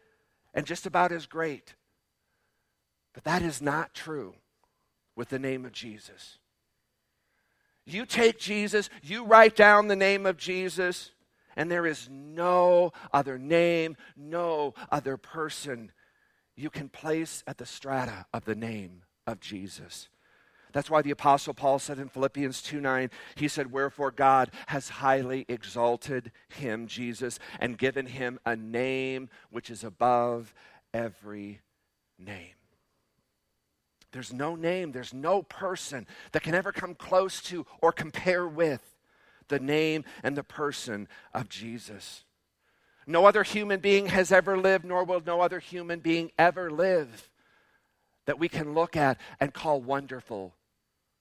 and 0.55 0.65
just 0.65 0.87
about 0.87 1.13
as 1.13 1.27
great. 1.27 1.75
But 3.13 3.25
that 3.25 3.43
is 3.43 3.61
not 3.61 3.93
true 3.93 4.35
with 5.19 5.31
the 5.31 5.39
name 5.39 5.67
of 5.67 5.73
Jesus. 5.73 6.39
You 7.85 8.07
take 8.07 8.39
Jesus, 8.39 8.89
you 9.03 9.25
write 9.25 9.57
down 9.57 9.89
the 9.89 9.97
name 9.97 10.27
of 10.27 10.37
Jesus, 10.37 11.11
and 11.57 11.69
there 11.69 11.87
is 11.87 12.09
no 12.09 12.93
other 13.13 13.37
name, 13.37 13.97
no 14.17 14.75
other 14.93 15.17
person 15.17 15.91
you 16.55 16.71
can 16.71 16.89
place 16.89 17.43
at 17.49 17.59
the 17.59 17.67
strata 17.67 18.27
of 18.33 18.45
the 18.45 18.55
name 18.55 19.03
of 19.27 19.41
Jesus. 19.41 20.09
That's 20.73 20.91
why 20.91 21.03
the 21.03 21.11
Apostle 21.11 21.55
Paul 21.55 21.81
said 21.81 21.99
in 21.99 22.09
Philippians 22.09 22.63
2 22.63 22.81
9, 22.81 23.11
he 23.35 23.49
said, 23.49 23.73
Wherefore 23.73 24.13
God 24.13 24.53
has 24.69 24.89
highly 24.89 25.47
exalted 25.49 26.31
him, 26.49 26.87
Jesus, 26.87 27.41
and 27.59 27.77
given 27.77 28.07
him 28.07 28.39
a 28.47 28.55
name 28.55 29.31
which 29.51 29.69
is 29.69 29.83
above 29.83 30.55
every 30.95 31.61
name. 32.21 32.58
There's 34.13 34.33
no 34.33 34.55
name, 34.55 34.93
there's 34.93 35.13
no 35.13 35.43
person 35.43 36.07
that 36.33 36.43
can 36.43 36.55
ever 36.55 36.73
come 36.73 36.95
close 36.95 37.43
to 37.43 37.67
or 37.83 37.93
compare 37.93 38.49
with 38.49 38.97
the 39.49 39.59
name 39.59 40.05
and 40.23 40.37
the 40.37 40.43
person 40.43 41.09
of 41.35 41.49
Jesus. 41.49 42.25
No 43.07 43.27
other 43.27 43.43
human 43.43 43.81
being 43.81 44.07
has 44.07 44.31
ever 44.31 44.59
lived, 44.59 44.85
nor 44.85 45.05
will 45.05 45.23
no 45.25 45.41
other 45.41 45.59
human 45.59 46.01
being 46.01 46.31
ever 46.39 46.71
live 46.71 47.31
that 48.27 48.39
we 48.39 48.49
can 48.49 48.75
look 48.75 48.97
at 48.97 49.19
and 49.41 49.55
call 49.55 49.81
wonderful. 49.81 50.55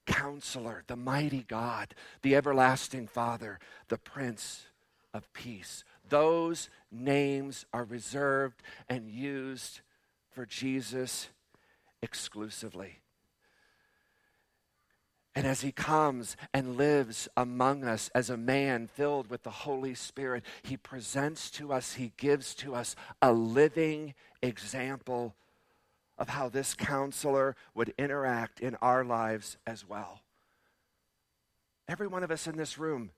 Counselor, 0.05 0.83
the 0.87 0.95
mighty 0.95 1.43
God, 1.43 1.93
the 2.21 2.35
everlasting 2.35 3.07
Father, 3.07 3.59
the 3.89 3.97
Prince 3.97 4.67
of 5.13 5.31
Peace. 5.33 5.83
Those 6.07 6.69
names 6.91 7.65
are 7.73 7.83
reserved 7.83 8.61
and 8.87 9.09
used 9.09 9.81
for 10.29 10.45
Jesus 10.45 11.27
exclusively. 12.07 13.01
And 15.35 15.45
as 15.45 15.59
he 15.59 15.73
comes 15.73 16.37
and 16.53 16.77
lives 16.77 17.27
among 17.35 17.83
us 17.83 18.09
as 18.15 18.29
a 18.29 18.37
man 18.37 18.87
filled 18.87 19.29
with 19.29 19.43
the 19.43 19.51
Holy 19.51 19.93
Spirit, 19.93 20.43
he 20.63 20.77
presents 20.77 21.51
to 21.51 21.73
us, 21.73 21.95
he 21.95 22.13
gives 22.15 22.55
to 22.55 22.73
us 22.73 22.95
a 23.21 23.33
living 23.33 24.15
example 24.41 25.35
of 26.17 26.29
how 26.29 26.47
this 26.47 26.73
counselor 26.73 27.57
would 27.75 27.93
interact 27.97 28.61
in 28.61 28.75
our 28.75 29.03
lives 29.03 29.57
as 29.67 29.85
well. 29.87 30.21
Every 31.89 32.07
one 32.07 32.23
of 32.23 32.31
us 32.31 32.47
in 32.47 32.55
this 32.55 32.77
room 32.77 33.11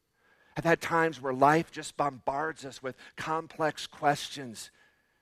have 0.55 0.65
had 0.65 0.81
times 0.81 1.21
where 1.21 1.31
life 1.31 1.71
just 1.71 1.95
bombards 1.95 2.65
us 2.65 2.81
with 2.81 2.97
complex 3.15 3.85
questions 3.85 4.71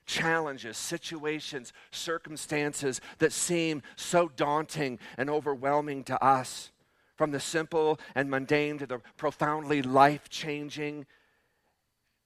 challenges, 0.08 0.76
situations, 0.76 1.72
circumstances 1.92 3.00
that 3.18 3.32
seem 3.32 3.82
so 3.94 4.28
daunting 4.34 4.98
and 5.16 5.30
overwhelming 5.30 6.02
to 6.04 6.20
us, 6.24 6.72
from 7.14 7.30
the 7.30 7.38
simple 7.38 8.00
and 8.16 8.28
mundane 8.28 8.78
to 8.78 8.86
the 8.86 9.00
profoundly 9.16 9.82
life 9.82 10.28
changing. 10.28 11.06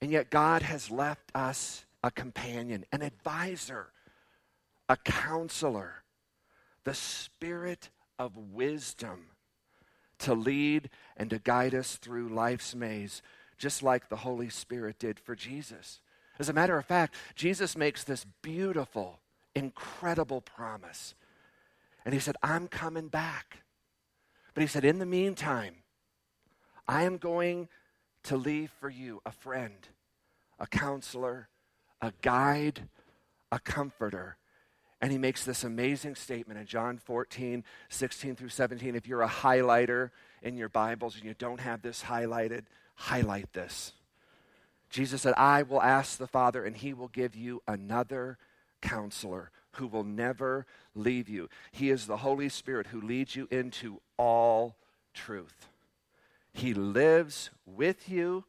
And 0.01 0.11
yet, 0.11 0.31
God 0.31 0.63
has 0.63 0.89
left 0.89 1.31
us 1.35 1.85
a 2.03 2.09
companion, 2.09 2.85
an 2.91 3.01
advisor, 3.01 3.91
a 4.89 4.97
counselor, 4.97 6.03
the 6.83 6.93
spirit 6.93 7.89
of 8.17 8.37
wisdom 8.37 9.27
to 10.19 10.33
lead 10.33 10.89
and 11.17 11.29
to 11.29 11.39
guide 11.39 11.75
us 11.75 11.97
through 11.97 12.29
life's 12.29 12.73
maze 12.73 13.21
just 13.57 13.83
like 13.83 14.09
the 14.09 14.17
Holy 14.17 14.49
Spirit 14.49 14.99
did 14.99 15.19
for 15.19 15.35
Jesus. 15.35 16.01
As 16.39 16.49
a 16.49 16.53
matter 16.53 16.77
of 16.77 16.85
fact, 16.85 17.15
Jesus 17.35 17.77
makes 17.77 18.03
this 18.03 18.25
beautiful, 18.41 19.19
incredible 19.55 20.41
promise. 20.41 21.13
And 22.05 22.13
he 22.13 22.19
said, 22.19 22.35
I'm 22.41 22.67
coming 22.67 23.07
back. 23.07 23.59
But 24.53 24.61
he 24.61 24.67
said, 24.67 24.85
in 24.85 24.99
the 24.99 25.05
meantime, 25.05 25.75
I 26.87 27.03
am 27.03 27.17
going 27.17 27.69
to 28.23 28.37
leave 28.37 28.71
for 28.79 28.89
you 28.89 29.21
a 29.25 29.31
friend, 29.31 29.87
a 30.59 30.67
counselor, 30.67 31.49
a 32.01 32.13
guide, 32.21 32.87
a 33.51 33.59
comforter. 33.59 34.37
And 35.01 35.11
he 35.11 35.17
makes 35.17 35.43
this 35.43 35.63
amazing 35.63 36.15
statement 36.15 36.59
in 36.59 36.65
John 36.65 36.97
14, 36.97 37.63
16 37.89 38.35
through 38.35 38.49
17. 38.49 38.95
If 38.95 39.07
you're 39.07 39.21
a 39.21 39.29
highlighter 39.29 40.11
in 40.41 40.57
your 40.57 40.69
Bibles 40.69 41.15
and 41.15 41.25
you 41.25 41.33
don't 41.33 41.59
have 41.59 41.81
this 41.81 42.03
highlighted, 42.03 42.63
highlight 42.95 43.51
this. 43.53 43.93
Jesus 44.93 45.23
said, 45.23 45.33
I 45.37 45.63
will 45.63 45.81
ask 45.81 46.19
the 46.19 46.27
Father, 46.27 46.63
and 46.63 46.77
he 46.77 46.93
will 46.93 47.07
give 47.07 47.35
you 47.35 47.63
another 47.67 48.37
counselor 48.79 49.49
who 49.77 49.87
will 49.87 50.03
never 50.03 50.67
leave 50.93 51.27
you. 51.27 51.49
He 51.71 51.89
is 51.89 52.05
the 52.05 52.17
Holy 52.17 52.47
Spirit 52.47 52.87
who 52.87 53.01
leads 53.01 53.35
you 53.35 53.47
into 53.49 54.01
all 54.17 54.75
truth. 55.15 55.67
He 56.53 56.75
lives 56.75 57.49
with 57.65 58.07
you 58.07 58.45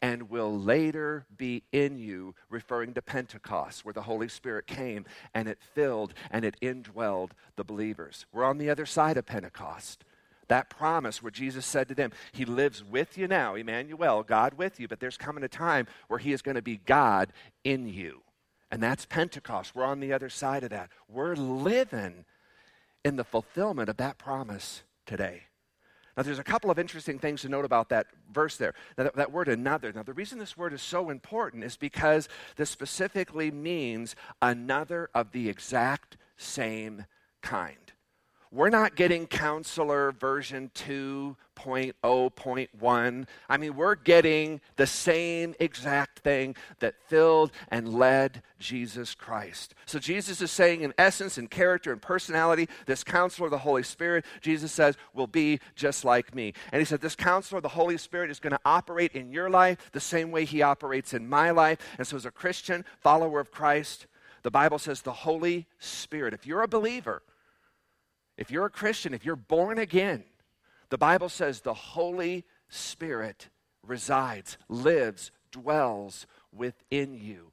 and 0.00 0.30
will 0.30 0.56
later 0.56 1.26
be 1.36 1.64
in 1.72 1.98
you, 1.98 2.36
referring 2.48 2.94
to 2.94 3.02
Pentecost, 3.02 3.84
where 3.84 3.92
the 3.92 4.02
Holy 4.02 4.28
Spirit 4.28 4.68
came 4.68 5.04
and 5.34 5.48
it 5.48 5.58
filled 5.74 6.14
and 6.30 6.44
it 6.44 6.56
indwelled 6.62 7.32
the 7.56 7.64
believers. 7.64 8.26
We're 8.32 8.44
on 8.44 8.58
the 8.58 8.70
other 8.70 8.86
side 8.86 9.16
of 9.16 9.26
Pentecost. 9.26 10.04
That 10.50 10.68
promise 10.68 11.22
where 11.22 11.30
Jesus 11.30 11.64
said 11.64 11.86
to 11.88 11.94
them, 11.94 12.10
He 12.32 12.44
lives 12.44 12.82
with 12.82 13.16
you 13.16 13.28
now, 13.28 13.54
Emmanuel, 13.54 14.24
God 14.24 14.54
with 14.54 14.80
you, 14.80 14.88
but 14.88 14.98
there's 14.98 15.16
coming 15.16 15.44
a 15.44 15.48
time 15.48 15.86
where 16.08 16.18
He 16.18 16.32
is 16.32 16.42
going 16.42 16.56
to 16.56 16.62
be 16.62 16.76
God 16.76 17.32
in 17.62 17.88
you. 17.88 18.22
And 18.68 18.82
that's 18.82 19.06
Pentecost. 19.06 19.76
We're 19.76 19.84
on 19.84 20.00
the 20.00 20.12
other 20.12 20.28
side 20.28 20.64
of 20.64 20.70
that. 20.70 20.90
We're 21.08 21.36
living 21.36 22.24
in 23.04 23.14
the 23.14 23.22
fulfillment 23.22 23.88
of 23.88 23.98
that 23.98 24.18
promise 24.18 24.82
today. 25.06 25.44
Now, 26.16 26.24
there's 26.24 26.40
a 26.40 26.44
couple 26.44 26.72
of 26.72 26.80
interesting 26.80 27.20
things 27.20 27.42
to 27.42 27.48
note 27.48 27.64
about 27.64 27.88
that 27.90 28.08
verse 28.32 28.56
there, 28.56 28.74
that, 28.96 29.14
that 29.14 29.30
word 29.30 29.46
another. 29.46 29.92
Now, 29.92 30.02
the 30.02 30.12
reason 30.12 30.40
this 30.40 30.56
word 30.56 30.72
is 30.72 30.82
so 30.82 31.10
important 31.10 31.62
is 31.62 31.76
because 31.76 32.28
this 32.56 32.70
specifically 32.70 33.52
means 33.52 34.16
another 34.42 35.10
of 35.14 35.30
the 35.30 35.48
exact 35.48 36.16
same 36.36 37.06
kind. 37.40 37.89
We're 38.52 38.70
not 38.70 38.96
getting 38.96 39.28
counselor 39.28 40.10
version 40.10 40.72
2.0.1. 40.74 43.26
I 43.48 43.56
mean, 43.56 43.76
we're 43.76 43.94
getting 43.94 44.60
the 44.74 44.88
same 44.88 45.54
exact 45.60 46.18
thing 46.18 46.56
that 46.80 46.96
filled 47.06 47.52
and 47.68 47.94
led 47.94 48.42
Jesus 48.58 49.14
Christ. 49.14 49.76
So 49.86 50.00
Jesus 50.00 50.40
is 50.40 50.50
saying, 50.50 50.80
in 50.80 50.92
essence, 50.98 51.38
in 51.38 51.46
character 51.46 51.92
and 51.92 52.02
personality, 52.02 52.68
this 52.86 53.04
counselor, 53.04 53.50
the 53.50 53.58
Holy 53.58 53.84
Spirit, 53.84 54.24
Jesus 54.40 54.72
says, 54.72 54.96
will 55.14 55.28
be 55.28 55.60
just 55.76 56.04
like 56.04 56.34
me. 56.34 56.52
And 56.72 56.80
he 56.80 56.84
said, 56.84 57.00
this 57.00 57.14
counselor, 57.14 57.60
the 57.60 57.68
Holy 57.68 57.98
Spirit, 57.98 58.32
is 58.32 58.40
going 58.40 58.50
to 58.50 58.60
operate 58.64 59.12
in 59.12 59.30
your 59.30 59.48
life 59.48 59.92
the 59.92 60.00
same 60.00 60.32
way 60.32 60.44
he 60.44 60.60
operates 60.60 61.14
in 61.14 61.28
my 61.28 61.52
life. 61.52 61.78
And 61.98 62.06
so, 62.06 62.16
as 62.16 62.26
a 62.26 62.32
Christian, 62.32 62.84
follower 62.98 63.38
of 63.38 63.52
Christ, 63.52 64.08
the 64.42 64.50
Bible 64.50 64.80
says 64.80 65.02
the 65.02 65.12
Holy 65.12 65.68
Spirit, 65.78 66.34
if 66.34 66.46
you're 66.46 66.62
a 66.62 66.68
believer, 66.68 67.22
if 68.40 68.50
you're 68.50 68.66
a 68.66 68.70
Christian, 68.70 69.12
if 69.12 69.24
you're 69.24 69.36
born 69.36 69.78
again, 69.78 70.24
the 70.88 70.98
Bible 70.98 71.28
says 71.28 71.60
the 71.60 71.74
Holy 71.74 72.44
Spirit 72.70 73.50
resides, 73.86 74.56
lives, 74.68 75.30
dwells 75.52 76.26
within 76.50 77.14
you. 77.14 77.52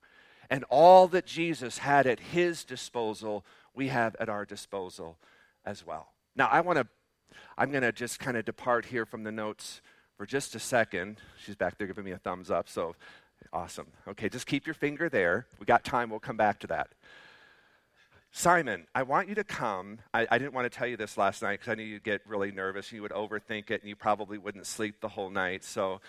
And 0.49 0.63
all 0.69 1.07
that 1.09 1.25
Jesus 1.25 1.79
had 1.79 2.07
at 2.07 2.19
his 2.21 2.63
disposal, 2.63 3.45
we 3.75 3.89
have 3.89 4.15
at 4.17 4.29
our 4.29 4.45
disposal 4.45 5.17
as 5.65 5.85
well. 5.85 6.13
Now, 6.37 6.47
I 6.47 6.61
want 6.61 6.77
to, 6.77 6.87
I'm 7.57 7.69
going 7.69 7.83
to 7.83 7.91
just 7.91 8.19
kind 8.19 8.37
of 8.37 8.45
depart 8.45 8.85
here 8.85 9.05
from 9.05 9.23
the 9.23 9.31
notes 9.31 9.81
for 10.15 10.25
just 10.25 10.55
a 10.55 10.59
second. 10.59 11.17
She's 11.43 11.55
back 11.55 11.77
there 11.77 11.87
giving 11.87 12.05
me 12.05 12.11
a 12.11 12.17
thumbs 12.17 12.49
up, 12.49 12.69
so 12.69 12.95
awesome. 13.51 13.87
Okay, 14.07 14.29
just 14.29 14.47
keep 14.47 14.65
your 14.65 14.73
finger 14.73 15.09
there. 15.09 15.47
We 15.59 15.65
got 15.65 15.83
time, 15.83 16.09
we'll 16.09 16.19
come 16.21 16.37
back 16.37 16.59
to 16.59 16.67
that. 16.67 16.87
Simon, 18.39 18.85
I 18.93 19.01
want 19.01 19.29
you 19.29 19.33
to 19.33 19.43
come. 19.43 19.97
I, 20.13 20.27
I 20.29 20.37
didn't 20.37 20.53
want 20.53 20.71
to 20.71 20.77
tell 20.77 20.85
you 20.85 20.95
this 20.95 21.17
last 21.17 21.41
night 21.41 21.53
because 21.53 21.71
I 21.71 21.73
knew 21.73 21.81
you'd 21.81 22.03
get 22.03 22.21
really 22.27 22.51
nervous 22.51 22.91
and 22.91 22.97
you 22.97 23.01
would 23.01 23.09
overthink 23.09 23.71
it 23.71 23.81
and 23.81 23.89
you 23.89 23.95
probably 23.95 24.37
wouldn't 24.37 24.67
sleep 24.67 25.01
the 25.01 25.07
whole 25.07 25.31
night. 25.31 25.63
So 25.63 26.01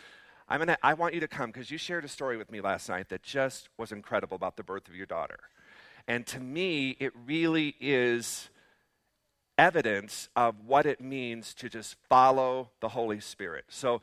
I'm 0.46 0.58
gonna, 0.58 0.76
I 0.82 0.92
want 0.92 1.14
you 1.14 1.20
to 1.20 1.26
come 1.26 1.50
because 1.50 1.70
you 1.70 1.78
shared 1.78 2.04
a 2.04 2.08
story 2.08 2.36
with 2.36 2.52
me 2.52 2.60
last 2.60 2.90
night 2.90 3.08
that 3.08 3.22
just 3.22 3.70
was 3.78 3.92
incredible 3.92 4.34
about 4.34 4.58
the 4.58 4.62
birth 4.62 4.88
of 4.88 4.94
your 4.94 5.06
daughter. 5.06 5.38
And 6.06 6.26
to 6.26 6.38
me, 6.38 6.98
it 7.00 7.14
really 7.24 7.76
is 7.80 8.50
evidence 9.56 10.28
of 10.36 10.54
what 10.66 10.84
it 10.84 11.00
means 11.00 11.54
to 11.54 11.70
just 11.70 11.96
follow 12.10 12.72
the 12.80 12.90
Holy 12.90 13.20
Spirit. 13.20 13.64
So 13.70 14.02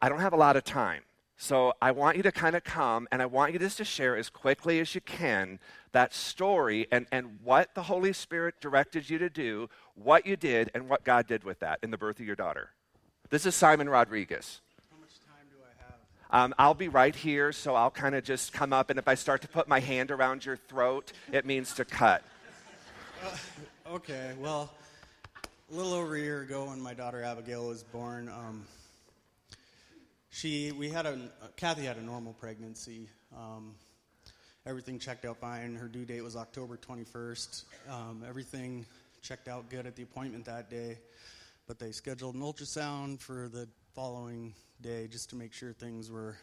I 0.00 0.08
don't 0.08 0.20
have 0.20 0.32
a 0.32 0.38
lot 0.38 0.56
of 0.56 0.64
time. 0.64 1.02
So 1.42 1.72
I 1.80 1.92
want 1.92 2.18
you 2.18 2.22
to 2.24 2.32
kind 2.32 2.54
of 2.54 2.64
come 2.64 3.08
and 3.10 3.22
I 3.22 3.26
want 3.26 3.54
you 3.54 3.58
just 3.58 3.78
to 3.78 3.84
share 3.84 4.14
as 4.14 4.28
quickly 4.28 4.78
as 4.78 4.94
you 4.94 5.00
can 5.00 5.58
that 5.92 6.12
story 6.12 6.86
and, 6.92 7.06
and 7.10 7.38
what 7.42 7.74
the 7.74 7.84
Holy 7.84 8.12
Spirit 8.12 8.56
directed 8.60 9.08
you 9.08 9.16
to 9.16 9.30
do, 9.30 9.70
what 9.94 10.26
you 10.26 10.36
did, 10.36 10.70
and 10.74 10.86
what 10.86 11.02
God 11.02 11.26
did 11.26 11.42
with 11.42 11.60
that 11.60 11.78
in 11.82 11.90
the 11.90 11.96
birth 11.96 12.20
of 12.20 12.26
your 12.26 12.36
daughter. 12.36 12.72
This 13.30 13.46
is 13.46 13.54
Simon 13.54 13.88
Rodriguez. 13.88 14.60
How 14.90 14.98
much 15.00 15.18
time 15.20 15.46
do 15.50 15.56
I 15.64 15.82
have? 15.82 16.44
Um, 16.44 16.54
I'll 16.58 16.74
be 16.74 16.88
right 16.88 17.16
here, 17.16 17.52
so 17.52 17.74
I'll 17.74 17.90
kind 17.90 18.14
of 18.14 18.22
just 18.22 18.52
come 18.52 18.74
up, 18.74 18.90
and 18.90 18.98
if 18.98 19.08
I 19.08 19.14
start 19.14 19.40
to 19.40 19.48
put 19.48 19.66
my 19.66 19.80
hand 19.80 20.10
around 20.10 20.44
your 20.44 20.58
throat, 20.58 21.10
it 21.32 21.46
means 21.46 21.72
to 21.76 21.86
cut. 21.86 22.22
Uh, 23.24 23.94
okay, 23.94 24.32
well, 24.38 24.70
a 25.72 25.74
little 25.74 25.94
over 25.94 26.16
a 26.16 26.20
year 26.20 26.42
ago 26.42 26.66
when 26.66 26.82
my 26.82 26.92
daughter 26.92 27.22
Abigail 27.22 27.66
was 27.66 27.82
born, 27.82 28.28
um, 28.28 28.66
she 30.30 30.72
we 30.72 30.88
had 30.88 31.06
a 31.06 31.18
Kathy 31.56 31.84
had 31.84 31.96
a 31.96 32.02
normal 32.02 32.32
pregnancy. 32.32 33.08
Um, 33.36 33.74
everything 34.64 34.98
checked 34.98 35.24
out 35.24 35.38
fine. 35.38 35.74
Her 35.74 35.88
due 35.88 36.04
date 36.04 36.22
was 36.22 36.36
October 36.36 36.76
21st. 36.76 37.64
Um, 37.90 38.24
everything 38.26 38.86
checked 39.22 39.48
out 39.48 39.68
good 39.68 39.86
at 39.86 39.96
the 39.96 40.02
appointment 40.02 40.44
that 40.46 40.70
day, 40.70 40.98
but 41.66 41.78
they 41.78 41.92
scheduled 41.92 42.36
an 42.36 42.40
ultrasound 42.40 43.20
for 43.20 43.48
the 43.48 43.68
following 43.94 44.54
day 44.80 45.08
just 45.08 45.30
to 45.30 45.36
make 45.36 45.52
sure 45.52 45.72
things 45.72 46.10
were 46.10 46.36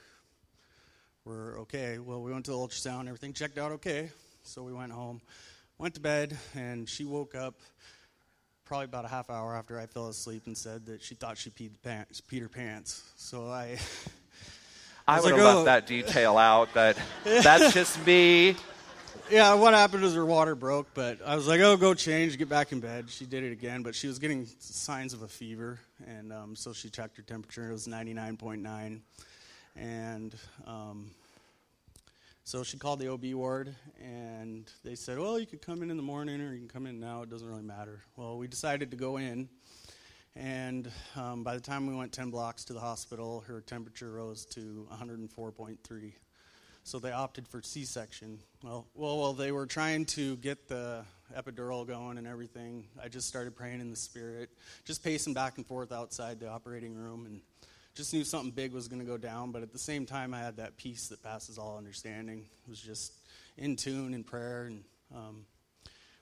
were 1.26 1.60
okay. 1.60 1.97
Well, 1.97 2.21
we 2.21 2.32
went 2.32 2.45
to 2.45 2.52
the 2.52 2.58
ultrasound. 2.58 3.08
Everything 3.08 3.34
checked 3.34 3.58
out 3.58 3.71
okay, 3.73 4.12
so 4.43 4.63
we 4.63 4.73
went 4.73 4.91
home, 4.91 5.21
went 5.78 5.93
to 5.95 6.02
bed, 6.02 6.38
and 6.56 6.88
she 6.88 7.06
woke 7.06 7.36
up 7.36 7.56
probably 8.67 8.86
about 8.86 9.06
a 9.06 9.08
half 9.08 9.30
hour 9.30 9.56
after 9.56 9.80
I 9.80 9.86
fell 9.86 10.10
asleep 10.10 10.43
and 10.45 10.58
said 10.58 10.86
that 10.88 11.01
she 11.01 11.15
thought 11.15 11.38
she 11.38 11.49
peed, 11.49 11.71
pants, 11.84 12.21
peed 12.21 12.41
her 12.41 12.49
pants. 12.49 13.03
So 13.15 13.47
I. 13.47 13.77
I, 15.10 15.19
I 15.19 15.21
would 15.21 15.32
like, 15.32 15.36
have 15.39 15.45
oh. 15.45 15.63
left 15.63 15.65
that 15.65 15.88
detail 15.88 16.38
out, 16.38 16.67
but 16.73 16.97
that's 17.23 17.73
just 17.73 18.06
me. 18.06 18.58
Yeah, 19.32 19.53
what 19.53 19.73
happened 19.73 20.03
is 20.03 20.13
her 20.15 20.25
water 20.25 20.53
broke, 20.53 20.88
but 20.93 21.19
I 21.25 21.34
was 21.36 21.47
like, 21.47 21.62
oh, 21.62 21.77
go 21.77 21.93
change, 21.93 22.38
get 22.38 22.49
back 22.49 22.73
in 22.73 22.82
bed. 22.82 23.10
She 23.10 23.25
did 23.25 23.45
it 23.45 23.53
again, 23.53 23.84
but 23.84 23.95
she 23.95 24.08
was 24.08 24.19
getting 24.19 24.45
signs 24.60 25.13
of 25.13 25.21
a 25.21 25.27
fever, 25.30 25.80
and 26.06 26.34
um, 26.34 26.56
so 26.58 26.73
she 26.73 26.89
checked 26.89 27.15
her 27.15 27.23
temperature. 27.23 27.69
It 27.69 27.71
was 27.71 27.88
99.9. 27.88 28.99
And 29.77 30.36
um, 30.65 31.12
so 32.47 32.63
she 32.63 32.77
called 32.77 32.99
the 32.99 33.12
OB 33.12 33.25
ward, 33.33 33.75
and 34.01 34.71
they 34.86 34.95
said, 34.95 35.19
Well, 35.19 35.38
you 35.38 35.45
could 35.45 35.62
come 35.62 35.83
in 35.83 35.91
in 35.91 35.97
the 35.97 36.03
morning 36.03 36.39
or 36.39 36.53
you 36.53 36.60
can 36.60 36.69
come 36.69 36.88
in 36.88 36.97
now. 36.97 37.23
It 37.23 37.29
doesn't 37.29 37.45
really 37.45 37.62
matter. 37.62 37.99
Well, 38.15 38.38
we 38.38 38.47
decided 38.47 38.89
to 38.91 38.95
go 38.95 39.17
in, 39.17 39.49
and 40.33 40.89
um, 41.17 41.43
by 41.43 41.55
the 41.55 41.60
time 41.60 41.88
we 41.88 41.93
went 41.93 42.13
10 42.13 42.29
blocks 42.29 42.63
to 42.63 42.73
the 42.73 42.79
hospital, 42.79 43.43
her 43.47 43.60
temperature 43.60 44.13
rose 44.13 44.45
to 44.45 44.88
104.3. 44.93 46.13
So 46.86 46.99
they 46.99 47.12
opted 47.12 47.49
for 47.49 47.62
C 47.62 47.83
section. 47.83 48.39
Well, 48.63 48.88
well, 48.95 49.19
well, 49.19 49.33
they 49.33 49.51
were 49.51 49.65
trying 49.65 50.05
to 50.05 50.38
get 50.38 50.69
the 50.69 51.03
epidural 51.38 51.86
going 51.86 52.17
and 52.17 52.25
everything. 52.25 52.86
I 53.03 53.10
just 53.10 53.27
started 53.27 53.57
praying 53.57 53.81
in 53.81 53.91
the 53.91 53.97
spirit, 53.97 54.51
just 54.86 55.03
pacing 55.03 55.33
back 55.33 55.57
and 55.57 55.67
forth 55.67 55.91
outside 55.91 56.39
the 56.39 56.47
operating 56.47 56.95
room, 56.95 57.25
and 57.25 57.41
just 57.97 58.13
knew 58.13 58.23
something 58.23 58.51
big 58.51 58.73
was 58.73 58.88
going 58.88 59.01
to 59.01 59.07
go 59.07 59.17
down, 59.17 59.51
but 59.51 59.63
at 59.63 59.73
the 59.73 59.79
same 59.79 60.05
time, 60.05 60.31
I 60.31 60.38
had 60.38 60.57
that 60.57 60.77
peace 60.77 61.07
that 61.07 61.23
passes 61.23 61.57
all 61.57 61.79
understanding. 61.79 62.45
It 62.63 62.69
was 62.69 62.79
just 62.79 63.12
in 63.57 63.75
tune 63.75 64.13
in 64.13 64.23
prayer 64.23 64.65
and 64.65 64.83
um, 65.15 65.45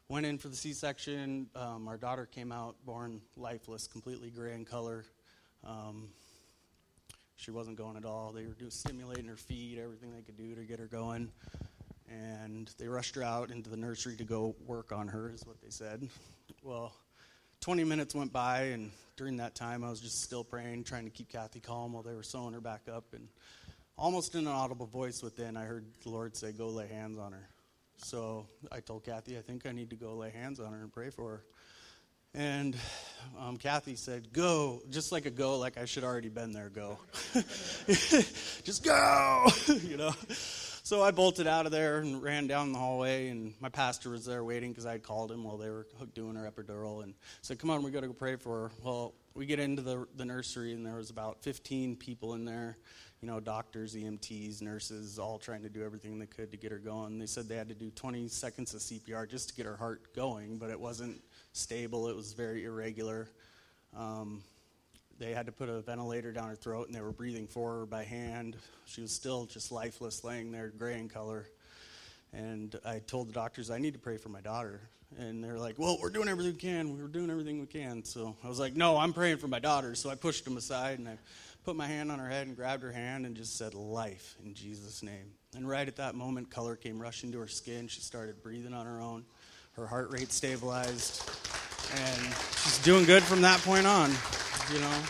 went 0.07 0.25
in 0.25 0.37
for 0.37 0.47
the 0.47 0.55
C-section. 0.55 1.47
Um, 1.53 1.89
our 1.89 1.97
daughter 1.97 2.27
came 2.27 2.53
out 2.53 2.77
born 2.85 3.19
lifeless, 3.35 3.87
completely 3.87 4.29
gray 4.29 4.53
in 4.53 4.63
color. 4.63 5.03
Um, 5.65 6.07
she 7.35 7.51
wasn't 7.51 7.77
going 7.77 7.97
at 7.97 8.05
all. 8.05 8.31
They 8.31 8.45
were 8.45 8.53
doing, 8.53 8.71
stimulating 8.71 9.27
her 9.27 9.35
feet, 9.35 9.77
everything 9.77 10.13
they 10.13 10.21
could 10.21 10.37
do 10.37 10.55
to 10.55 10.61
get 10.61 10.79
her 10.79 10.87
going. 10.87 11.29
And 12.09 12.71
they 12.77 12.87
rushed 12.87 13.15
her 13.15 13.23
out 13.23 13.51
into 13.51 13.69
the 13.69 13.75
nursery 13.75 14.15
to 14.15 14.23
go 14.23 14.55
work 14.65 14.93
on 14.93 15.09
her, 15.09 15.29
is 15.29 15.45
what 15.45 15.61
they 15.61 15.71
said. 15.71 16.07
Well, 16.63 16.93
20 17.59 17.83
minutes 17.83 18.15
went 18.15 18.31
by, 18.31 18.61
and 18.67 18.91
during 19.17 19.37
that 19.37 19.55
time, 19.55 19.83
I 19.83 19.89
was 19.89 19.99
just 19.99 20.21
still 20.21 20.43
praying, 20.43 20.83
trying 20.83 21.05
to 21.05 21.09
keep 21.09 21.29
Kathy 21.29 21.59
calm 21.59 21.93
while 21.93 22.03
they 22.03 22.13
were 22.13 22.23
sewing 22.23 22.53
her 22.53 22.61
back 22.61 22.81
up. 22.91 23.05
And 23.13 23.27
almost 23.97 24.35
in 24.35 24.41
an 24.41 24.47
audible 24.47 24.87
voice 24.87 25.23
within, 25.23 25.55
I 25.55 25.63
heard 25.63 25.85
the 26.03 26.09
Lord 26.09 26.35
say, 26.35 26.51
Go 26.51 26.67
lay 26.67 26.87
hands 26.87 27.17
on 27.17 27.31
her. 27.31 27.49
So 27.97 28.47
I 28.71 28.81
told 28.81 29.05
Kathy, 29.05 29.37
I 29.37 29.41
think 29.41 29.65
I 29.65 29.71
need 29.71 29.89
to 29.91 29.95
go 29.95 30.15
lay 30.15 30.31
hands 30.31 30.59
on 30.59 30.73
her 30.73 30.79
and 30.79 30.91
pray 30.91 31.09
for 31.09 31.29
her. 31.29 31.43
And 32.33 32.75
um, 33.39 33.55
Kathy 33.55 33.95
said, 33.95 34.33
Go, 34.33 34.81
just 34.89 35.11
like 35.13 35.25
a 35.25 35.31
go, 35.31 35.57
like 35.57 35.77
I 35.77 35.85
should 35.85 36.03
already 36.03 36.29
been 36.29 36.51
there, 36.51 36.69
go. 36.69 36.99
just 37.87 38.83
go, 38.83 39.47
you 39.87 39.95
know. 39.95 40.13
So 40.85 41.01
I 41.01 41.09
bolted 41.09 41.47
out 41.47 41.65
of 41.65 41.71
there 41.71 41.97
and 41.97 42.21
ran 42.21 42.45
down 42.45 42.71
the 42.71 42.77
hallway, 42.77 43.29
and 43.29 43.55
my 43.59 43.69
pastor 43.69 44.11
was 44.11 44.23
there 44.23 44.43
waiting 44.43 44.69
because 44.69 44.85
I 44.85 44.91
had 44.91 45.01
called 45.01 45.31
him 45.31 45.43
while 45.43 45.57
they 45.57 45.71
were 45.71 45.87
doing 46.13 46.35
her 46.35 46.47
epidural 46.47 47.01
and 47.01 47.15
said, 47.41 47.57
Come 47.57 47.71
on, 47.71 47.81
we 47.81 47.89
got 47.89 48.01
to 48.01 48.07
go 48.07 48.13
pray 48.13 48.35
for 48.35 48.65
her. 48.65 48.71
Well, 48.83 49.15
we 49.33 49.47
get 49.47 49.57
into 49.57 49.81
the, 49.81 50.07
the 50.15 50.25
nursery, 50.25 50.73
and 50.73 50.85
there 50.85 50.97
was 50.97 51.09
about 51.09 51.41
15 51.41 51.95
people 51.95 52.35
in 52.35 52.45
there, 52.45 52.77
you 53.19 53.27
know, 53.27 53.39
doctors, 53.39 53.95
EMTs, 53.95 54.61
nurses, 54.61 55.17
all 55.17 55.39
trying 55.39 55.63
to 55.63 55.69
do 55.69 55.83
everything 55.83 56.19
they 56.19 56.27
could 56.27 56.51
to 56.51 56.57
get 56.57 56.71
her 56.71 56.77
going. 56.77 57.17
They 57.17 57.25
said 57.25 57.49
they 57.49 57.55
had 57.55 57.69
to 57.69 57.73
do 57.73 57.89
20 57.89 58.27
seconds 58.27 58.75
of 58.75 58.81
CPR 58.81 59.27
just 59.27 59.49
to 59.49 59.55
get 59.55 59.65
her 59.65 59.77
heart 59.77 60.15
going, 60.15 60.59
but 60.59 60.69
it 60.69 60.79
wasn't 60.79 61.19
stable, 61.53 62.09
it 62.09 62.15
was 62.15 62.33
very 62.33 62.63
irregular. 62.63 63.27
Um, 63.97 64.43
they 65.17 65.31
had 65.31 65.45
to 65.45 65.51
put 65.51 65.69
a 65.69 65.81
ventilator 65.81 66.31
down 66.31 66.49
her 66.49 66.55
throat 66.55 66.87
and 66.87 66.95
they 66.95 67.01
were 67.01 67.11
breathing 67.11 67.47
for 67.47 67.79
her 67.79 67.85
by 67.85 68.03
hand. 68.03 68.57
She 68.85 69.01
was 69.01 69.11
still 69.11 69.45
just 69.45 69.71
lifeless, 69.71 70.23
laying 70.23 70.51
there, 70.51 70.73
gray 70.77 70.99
in 70.99 71.09
color. 71.09 71.47
And 72.33 72.77
I 72.85 72.99
told 72.99 73.29
the 73.29 73.33
doctors, 73.33 73.71
I 73.71 73.77
need 73.77 73.93
to 73.93 73.99
pray 73.99 74.17
for 74.17 74.29
my 74.29 74.41
daughter. 74.41 74.81
And 75.17 75.41
they're 75.41 75.57
like, 75.57 75.79
Well, 75.79 75.97
we're 76.01 76.09
doing 76.09 76.27
everything 76.27 76.53
we 76.53 76.59
can. 76.59 76.97
We're 76.97 77.07
doing 77.07 77.29
everything 77.29 77.61
we 77.61 77.67
can. 77.67 78.03
So 78.03 78.35
I 78.43 78.49
was 78.49 78.59
like, 78.59 78.75
No, 78.75 78.97
I'm 78.97 79.13
praying 79.13 79.37
for 79.37 79.47
my 79.47 79.59
daughter. 79.59 79.95
So 79.95 80.09
I 80.09 80.15
pushed 80.15 80.43
them 80.43 80.57
aside 80.57 80.99
and 80.99 81.07
I 81.07 81.17
put 81.63 81.77
my 81.77 81.87
hand 81.87 82.11
on 82.11 82.19
her 82.19 82.29
head 82.29 82.47
and 82.47 82.55
grabbed 82.55 82.83
her 82.83 82.91
hand 82.91 83.25
and 83.25 83.35
just 83.35 83.57
said, 83.57 83.73
Life 83.73 84.35
in 84.43 84.53
Jesus' 84.53 85.01
name. 85.01 85.31
And 85.55 85.69
right 85.69 85.87
at 85.87 85.95
that 85.95 86.15
moment, 86.15 86.49
color 86.49 86.75
came 86.75 87.01
rushing 87.01 87.31
to 87.31 87.39
her 87.39 87.47
skin. 87.47 87.87
She 87.87 88.01
started 88.01 88.43
breathing 88.43 88.73
on 88.73 88.85
her 88.85 88.99
own. 88.99 89.23
Her 89.73 89.87
heart 89.87 90.11
rate 90.11 90.33
stabilized. 90.33 91.23
And 91.95 92.33
she's 92.63 92.79
doing 92.83 93.05
good 93.05 93.23
from 93.23 93.41
that 93.41 93.59
point 93.61 93.85
on 93.85 94.11
you 94.71 94.79
know. 94.79 95.01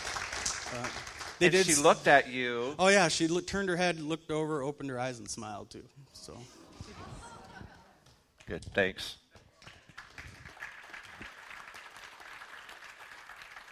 But 0.72 0.92
they 1.40 1.46
and 1.48 1.54
did. 1.54 1.66
She 1.66 1.76
looked 1.76 2.08
at 2.08 2.30
you. 2.30 2.76
Oh 2.80 2.88
yeah, 2.88 3.08
she 3.08 3.28
looked, 3.28 3.48
turned 3.48 3.70
her 3.70 3.76
head, 3.76 4.00
looked 4.00 4.32
over, 4.32 4.62
opened 4.62 4.90
her 4.90 5.00
eyes, 5.00 5.20
and 5.20 5.30
smiled 5.30 5.70
too. 5.70 5.84
So. 6.14 6.38
Good. 8.48 8.64
Thanks. 8.74 9.18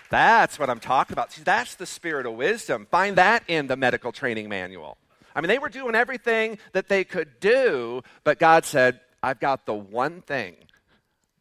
That's 0.09 0.59
what 0.59 0.69
I'm 0.69 0.79
talking 0.79 1.13
about. 1.13 1.31
See, 1.31 1.41
that's 1.41 1.73
the 1.73 1.87
spirit 1.87 2.27
of 2.27 2.33
wisdom. 2.33 2.85
Find 2.91 3.15
that 3.15 3.43
in 3.47 3.65
the 3.65 3.75
medical 3.75 4.11
training 4.11 4.47
manual. 4.47 4.97
I 5.35 5.41
mean, 5.41 5.47
they 5.47 5.57
were 5.57 5.69
doing 5.69 5.95
everything 5.95 6.59
that 6.73 6.87
they 6.87 7.03
could 7.03 7.39
do, 7.39 8.03
but 8.23 8.37
God 8.37 8.65
said, 8.65 8.99
I've 9.23 9.39
got 9.39 9.65
the 9.65 9.73
one 9.73 10.21
thing 10.21 10.55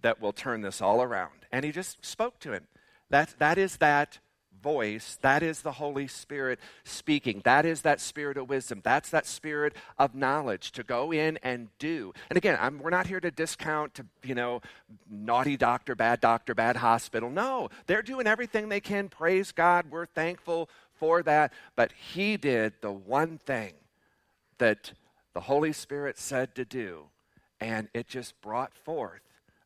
that 0.01 0.23
will 0.23 0.33
turn 0.33 0.63
this 0.63 0.81
all 0.81 1.03
around. 1.03 1.33
And 1.53 1.67
he 1.67 1.73
just 1.73 2.05
spoke 2.05 2.39
to 2.41 2.53
him. 2.53 2.67
That, 3.11 3.35
that 3.39 3.59
is 3.59 3.77
that 3.77 4.19
voice, 4.63 5.19
that 5.23 5.43
is 5.43 5.63
the 5.63 5.73
Holy 5.73 6.07
Spirit 6.07 6.59
speaking. 6.85 7.43
That 7.45 7.67
is 7.67 7.83
that 7.83 8.01
spirit 8.01 8.37
of 8.37 8.49
wisdom. 8.49 8.81
That's 8.83 9.11
that 9.11 9.27
spirit 9.27 9.75
of 9.99 10.15
knowledge 10.15 10.73
to 10.73 10.83
go 10.83 11.13
in 11.13 11.39
and 11.43 11.69
do. 11.79 12.13
And 12.31 12.37
again, 12.37 12.59
I'm, 12.61 12.79
we're 12.79 12.91
not 12.91 13.07
here 13.07 13.21
to 13.21 13.31
discount, 13.31 13.95
to, 13.95 14.07
you 14.23 14.35
know, 14.35 14.63
naughty 15.11 15.57
doctor, 15.57 15.95
bad 15.95 16.21
doctor, 16.21 16.55
bad 16.55 16.77
hospital. 16.77 17.31
No, 17.31 17.69
they're 17.87 18.03
doing 18.03 18.27
everything 18.27 18.69
they 18.69 18.81
can. 18.81 19.09
Praise 19.09 19.53
God. 19.53 19.87
We're 19.91 20.07
thankful 20.07 20.71
for 20.95 21.23
that. 21.25 21.53
But 21.77 21.93
He 21.93 22.37
did 22.37 22.75
the 22.81 22.93
one 22.93 23.39
thing 23.39 23.73
that 24.59 24.93
the 25.35 25.41
Holy 25.41 25.73
Spirit 25.73 26.19
said 26.19 26.55
to 26.55 26.65
do, 26.65 27.05
and 27.61 27.89
it 27.95 28.07
just 28.07 28.41
brought 28.41 28.75
forth 28.75 29.23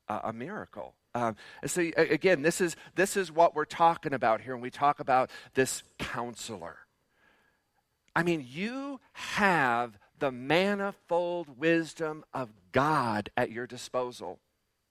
a, 0.08 0.20
a 0.24 0.32
miracle. 0.32 0.94
Um, 1.16 1.34
so, 1.64 1.80
again, 1.96 2.42
this 2.42 2.60
is, 2.60 2.76
this 2.94 3.16
is 3.16 3.32
what 3.32 3.54
we're 3.54 3.64
talking 3.64 4.12
about 4.12 4.42
here 4.42 4.54
when 4.54 4.60
we 4.60 4.68
talk 4.68 5.00
about 5.00 5.30
this 5.54 5.82
counselor. 5.98 6.76
I 8.14 8.22
mean, 8.22 8.46
you 8.46 9.00
have 9.14 9.98
the 10.18 10.30
manifold 10.30 11.58
wisdom 11.58 12.22
of 12.34 12.50
God 12.70 13.30
at 13.34 13.50
your 13.50 13.66
disposal. 13.66 14.40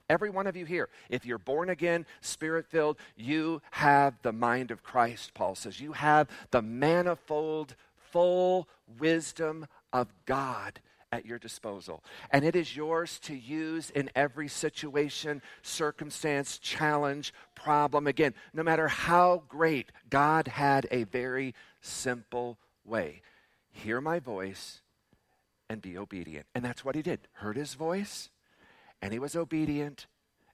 Every 0.10 0.32
one 0.32 0.48
of 0.48 0.56
you 0.56 0.66
here, 0.66 0.90
if 1.10 1.28
you're 1.28 1.38
born 1.38 1.70
again, 1.70 2.08
spirit 2.22 2.66
filled, 2.72 2.98
you 3.16 3.62
have 3.70 4.16
the 4.24 4.34
mind 4.34 4.72
of 4.72 4.82
Christ, 4.82 5.36
Paul 5.36 5.54
says. 5.54 5.80
You 5.80 5.94
have 5.94 6.28
the 6.50 6.64
manifold, 6.64 7.76
full 8.12 8.68
wisdom 8.98 9.68
of 9.94 10.08
God 10.26 10.80
at 11.16 11.26
your 11.26 11.40
disposal. 11.40 12.04
And 12.30 12.44
it 12.44 12.56
is 12.56 12.76
yours 12.76 13.20
to 13.20 13.34
use 13.34 13.90
in 13.90 14.12
every 14.16 14.50
situation, 14.50 15.42
circumstance, 15.62 16.58
challenge, 16.60 17.34
problem. 17.56 18.06
Again, 18.06 18.34
no 18.54 18.64
matter 18.64 18.90
how 18.90 19.44
great, 19.48 19.92
God 20.10 20.48
had 20.50 20.88
a 20.92 21.06
very 21.06 21.56
simple 21.82 22.58
way 22.84 23.22
hear 23.72 24.00
my 24.00 24.20
voice 24.20 24.82
and 25.70 25.82
be 25.82 25.98
obedient. 25.98 26.46
And 26.56 26.64
that's 26.64 26.86
what 26.86 26.96
he 26.96 27.02
did. 27.02 27.20
Heard 27.34 27.58
his 27.58 27.74
voice, 27.74 28.30
and 29.02 29.12
he 29.12 29.20
was 29.20 29.36
obedient, 29.36 30.08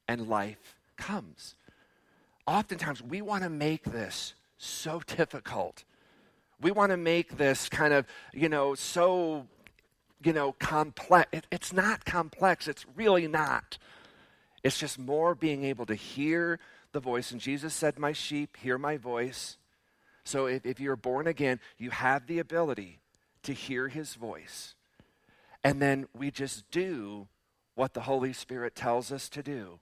and 0.07 0.27
life 0.27 0.75
comes. 0.97 1.55
Oftentimes, 2.47 3.01
we 3.03 3.21
want 3.21 3.43
to 3.43 3.49
make 3.49 3.83
this 3.83 4.33
so 4.57 5.01
difficult. 5.05 5.83
We 6.59 6.71
want 6.71 6.91
to 6.91 6.97
make 6.97 7.37
this 7.37 7.69
kind 7.69 7.93
of, 7.93 8.07
you 8.33 8.49
know, 8.49 8.73
so 8.73 9.47
you 10.23 10.33
know, 10.33 10.53
complex. 10.53 11.29
It, 11.31 11.47
it's 11.51 11.73
not 11.73 12.05
complex. 12.05 12.67
It's 12.67 12.85
really 12.95 13.27
not. 13.27 13.77
It's 14.63 14.77
just 14.77 14.99
more 14.99 15.33
being 15.35 15.63
able 15.63 15.85
to 15.87 15.95
hear 15.95 16.59
the 16.91 16.99
voice. 16.99 17.31
And 17.31 17.41
Jesus 17.41 17.73
said, 17.73 17.97
My 17.97 18.13
sheep 18.13 18.57
hear 18.57 18.77
my 18.77 18.97
voice. 18.97 19.57
So 20.23 20.45
if, 20.45 20.65
if 20.65 20.79
you're 20.79 20.95
born 20.95 21.27
again, 21.27 21.59
you 21.77 21.89
have 21.89 22.27
the 22.27 22.39
ability 22.39 22.99
to 23.43 23.53
hear 23.53 23.87
his 23.87 24.15
voice. 24.15 24.75
And 25.63 25.81
then 25.81 26.07
we 26.17 26.31
just 26.31 26.69
do 26.71 27.27
what 27.75 27.93
the 27.93 28.01
Holy 28.01 28.33
Spirit 28.33 28.75
tells 28.75 29.11
us 29.11 29.29
to 29.29 29.43
do. 29.43 29.79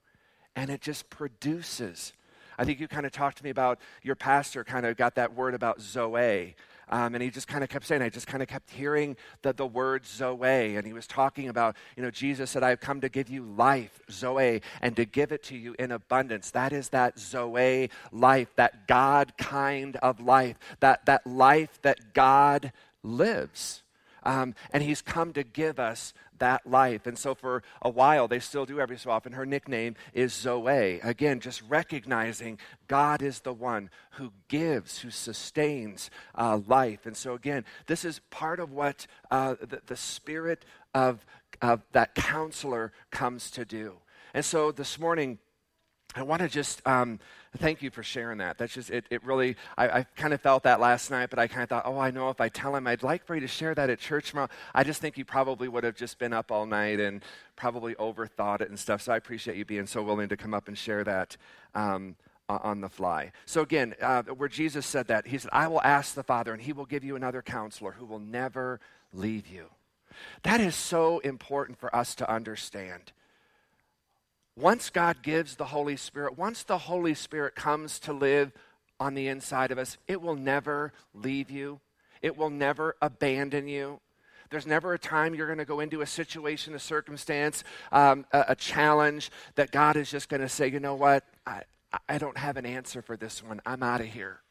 And 0.55 0.69
it 0.69 0.81
just 0.81 1.09
produces. 1.09 2.13
I 2.57 2.65
think 2.65 2.79
you 2.79 2.87
kind 2.87 3.05
of 3.05 3.11
talked 3.11 3.37
to 3.37 3.43
me 3.43 3.49
about 3.49 3.79
your 4.01 4.15
pastor 4.15 4.63
kind 4.63 4.85
of 4.85 4.97
got 4.97 5.15
that 5.15 5.33
word 5.33 5.53
about 5.53 5.81
Zoe. 5.81 6.55
Um, 6.89 7.13
and 7.15 7.23
he 7.23 7.29
just 7.29 7.47
kind 7.47 7.63
of 7.63 7.69
kept 7.69 7.85
saying, 7.85 8.01
I 8.01 8.09
just 8.09 8.27
kind 8.27 8.41
of 8.41 8.49
kept 8.49 8.69
hearing 8.71 9.15
the, 9.41 9.53
the 9.53 9.65
word 9.65 10.05
Zoe. 10.05 10.75
And 10.75 10.85
he 10.85 10.93
was 10.93 11.07
talking 11.07 11.47
about, 11.47 11.75
you 11.95 12.03
know, 12.03 12.11
Jesus 12.11 12.51
said, 12.51 12.63
I've 12.63 12.79
come 12.79 13.01
to 13.01 13.09
give 13.09 13.29
you 13.29 13.43
life, 13.43 13.99
Zoe, 14.11 14.61
and 14.81 14.95
to 14.95 15.05
give 15.05 15.31
it 15.31 15.43
to 15.43 15.57
you 15.57 15.75
in 15.77 15.91
abundance. 15.91 16.51
That 16.51 16.73
is 16.73 16.89
that 16.89 17.19
Zoe 17.19 17.89
life, 18.11 18.49
that 18.55 18.87
God 18.87 19.37
kind 19.37 19.95
of 19.97 20.19
life, 20.19 20.57
that, 20.79 21.05
that 21.05 21.25
life 21.25 21.79
that 21.83 22.13
God 22.13 22.71
lives. 23.03 23.83
Um, 24.23 24.55
and 24.71 24.83
he's 24.83 25.01
come 25.01 25.33
to 25.33 25.43
give 25.43 25.79
us 25.79 26.13
that 26.39 26.65
life. 26.65 27.05
And 27.05 27.17
so 27.17 27.35
for 27.35 27.63
a 27.81 27.89
while, 27.89 28.27
they 28.27 28.39
still 28.39 28.65
do 28.65 28.79
every 28.79 28.97
so 28.97 29.11
often. 29.11 29.33
Her 29.33 29.45
nickname 29.45 29.95
is 30.13 30.33
Zoe. 30.33 30.99
Again, 31.01 31.39
just 31.39 31.61
recognizing 31.67 32.57
God 32.87 33.21
is 33.21 33.41
the 33.41 33.53
one 33.53 33.89
who 34.11 34.31
gives, 34.47 34.99
who 34.99 35.11
sustains 35.11 36.09
uh, 36.35 36.59
life. 36.67 37.05
And 37.05 37.15
so 37.15 37.33
again, 37.33 37.65
this 37.87 38.05
is 38.05 38.21
part 38.29 38.59
of 38.59 38.71
what 38.71 39.05
uh, 39.29 39.55
the, 39.61 39.81
the 39.85 39.97
spirit 39.97 40.65
of, 40.93 41.25
of 41.61 41.81
that 41.91 42.15
counselor 42.15 42.93
comes 43.11 43.51
to 43.51 43.65
do. 43.65 43.97
And 44.33 44.45
so 44.45 44.71
this 44.71 44.99
morning, 44.99 45.39
I 46.15 46.23
want 46.23 46.41
to 46.41 46.47
just 46.47 46.85
um, 46.87 47.19
thank 47.57 47.81
you 47.81 47.89
for 47.89 48.03
sharing 48.03 48.37
that. 48.37 48.57
That's 48.57 48.73
just, 48.73 48.89
it, 48.89 49.05
it 49.09 49.23
really, 49.23 49.55
I, 49.77 49.89
I 49.89 50.03
kind 50.15 50.33
of 50.33 50.41
felt 50.41 50.63
that 50.63 50.79
last 50.79 51.09
night, 51.09 51.29
but 51.29 51.39
I 51.39 51.47
kind 51.47 51.63
of 51.63 51.69
thought, 51.69 51.83
oh, 51.85 51.97
I 51.97 52.11
know 52.11 52.29
if 52.29 52.39
I 52.39 52.49
tell 52.49 52.75
him 52.75 52.85
I'd 52.87 53.03
like 53.03 53.25
for 53.25 53.35
you 53.35 53.41
to 53.41 53.47
share 53.47 53.73
that 53.75 53.89
at 53.89 53.99
church 53.99 54.29
tomorrow, 54.29 54.49
I 54.73 54.83
just 54.83 55.01
think 55.01 55.15
he 55.15 55.23
probably 55.23 55.67
would 55.67 55.83
have 55.83 55.95
just 55.95 56.19
been 56.19 56.33
up 56.33 56.51
all 56.51 56.65
night 56.65 56.99
and 56.99 57.23
probably 57.55 57.95
overthought 57.95 58.61
it 58.61 58.69
and 58.69 58.77
stuff. 58.77 59.01
So 59.01 59.13
I 59.13 59.17
appreciate 59.17 59.57
you 59.57 59.65
being 59.65 59.87
so 59.87 60.03
willing 60.03 60.29
to 60.29 60.37
come 60.37 60.53
up 60.53 60.67
and 60.67 60.77
share 60.77 61.03
that 61.03 61.37
um, 61.73 62.15
on 62.47 62.81
the 62.81 62.89
fly. 62.89 63.31
So 63.45 63.61
again, 63.61 63.95
uh, 64.01 64.23
where 64.23 64.49
Jesus 64.49 64.85
said 64.85 65.07
that, 65.07 65.27
he 65.27 65.37
said, 65.37 65.49
I 65.53 65.67
will 65.67 65.81
ask 65.81 66.15
the 66.15 66.23
Father, 66.23 66.53
and 66.53 66.61
he 66.61 66.73
will 66.73 66.85
give 66.85 67.03
you 67.03 67.15
another 67.15 67.41
counselor 67.41 67.91
who 67.91 68.05
will 68.05 68.19
never 68.19 68.79
leave 69.13 69.47
you. 69.47 69.67
That 70.43 70.59
is 70.59 70.75
so 70.75 71.19
important 71.19 71.79
for 71.79 71.95
us 71.95 72.15
to 72.15 72.29
understand 72.29 73.11
once 74.59 74.89
God 74.89 75.21
gives 75.21 75.55
the 75.55 75.65
Holy 75.65 75.95
Spirit, 75.95 76.37
once 76.37 76.63
the 76.63 76.77
Holy 76.77 77.13
Spirit 77.13 77.55
comes 77.55 77.99
to 77.99 78.13
live 78.13 78.51
on 78.99 79.13
the 79.13 79.27
inside 79.27 79.71
of 79.71 79.77
us, 79.77 79.97
it 80.07 80.21
will 80.21 80.35
never 80.35 80.91
leave 81.13 81.49
you, 81.49 81.79
it 82.21 82.37
will 82.37 82.49
never 82.49 82.95
abandon 83.01 83.67
you. 83.67 83.99
There's 84.49 84.65
never 84.65 84.93
a 84.93 84.99
time 84.99 85.35
you're 85.35 85.47
going 85.47 85.59
to 85.59 85.65
go 85.65 85.79
into 85.79 86.01
a 86.01 86.07
situation, 86.07 86.73
a 86.73 86.79
circumstance, 86.79 87.63
um, 87.91 88.25
a, 88.31 88.45
a, 88.49 88.55
challenge 88.55 89.29
that 89.53 89.71
God 89.71 89.95
is 89.95 90.09
just 90.09 90.27
going 90.27 90.41
to 90.41 90.49
say, 90.49 90.67
you 90.67 90.79
know 90.79 90.95
what? 90.95 91.23
I, 91.45 91.61
I 92.07 92.17
don't 92.17 92.37
have 92.37 92.57
an 92.57 92.65
answer 92.65 93.03
for 93.03 93.15
this 93.15 93.43
one. 93.43 93.61
I'm 93.65 93.83
out 93.83 94.01
of 94.01 94.07
here. 94.07 94.41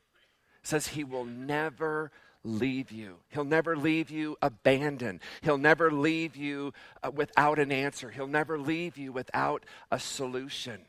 It 0.62 0.68
says 0.68 0.86
he 0.86 1.02
will 1.02 1.24
never 1.24 2.12
leave 2.44 2.90
you. 2.90 3.16
He'll 3.28 3.44
never 3.44 3.76
leave 3.76 4.10
you 4.10 4.36
abandoned. 4.40 5.20
He'll 5.42 5.58
never 5.58 5.90
leave 5.90 6.36
you 6.36 6.72
uh, 7.02 7.10
without 7.10 7.58
an 7.58 7.72
answer. 7.72 8.10
He'll 8.10 8.26
never 8.26 8.58
leave 8.58 8.96
you 8.96 9.12
without 9.12 9.64
a 9.90 9.98
solution. 9.98 10.82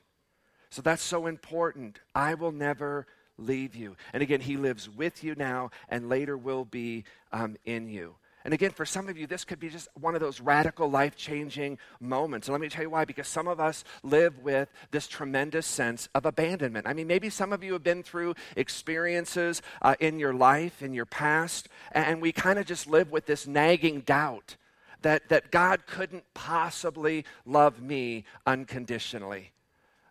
So 0.70 0.82
that's 0.82 1.02
so 1.02 1.26
important. 1.26 2.00
I 2.14 2.36
will 2.36 2.52
never 2.52 3.08
leave 3.38 3.76
you. 3.76 3.96
And 4.14 4.22
again, 4.22 4.42
he 4.42 4.58
lives 4.58 4.90
with 4.90 5.24
you 5.24 5.36
now 5.36 5.72
and 5.88 6.10
later 6.10 6.38
will 6.38 6.66
be 6.66 7.06
um, 7.32 7.58
in 7.66 7.88
you. 7.90 8.16
And 8.46 8.54
again, 8.54 8.72
for 8.72 8.86
some 8.86 9.10
of 9.10 9.18
you, 9.18 9.28
this 9.28 9.44
could 9.44 9.60
be 9.60 9.70
just 9.70 9.90
one 10.00 10.16
of 10.16 10.22
those 10.22 10.40
radical, 10.40 10.90
life 10.90 11.16
changing 11.16 11.78
moments. 12.00 12.48
And 12.48 12.54
let 12.54 12.62
me 12.62 12.70
tell 12.70 12.84
you 12.84 12.90
why 12.90 13.04
because 13.04 13.28
some 13.28 13.48
of 13.48 13.60
us 13.60 13.84
live 14.02 14.40
with 14.40 14.70
this 14.92 15.08
tremendous 15.08 15.68
sense 15.68 16.08
of 16.16 16.26
abandonment. 16.26 16.88
I 16.88 16.94
mean, 16.94 17.08
maybe 17.08 17.30
some 17.30 17.52
of 17.52 17.64
you 17.64 17.74
have 17.74 17.84
been 17.84 18.02
through 18.02 18.36
experiences 18.56 19.62
uh, 19.82 19.96
in 20.00 20.20
your 20.20 20.34
life, 20.34 20.82
in 20.82 20.94
your 20.94 21.06
past, 21.06 21.68
and 21.92 22.22
we 22.22 22.32
kind 22.32 22.58
of 22.58 22.66
just 22.66 22.88
live 22.88 23.12
with 23.12 23.26
this 23.26 23.46
nagging 23.46 24.02
doubt 24.02 24.56
that, 25.02 25.28
that 25.30 25.52
God 25.52 25.86
couldn't 25.86 26.24
possibly 26.34 27.26
love 27.46 27.82
me 27.82 28.24
unconditionally. 28.46 29.52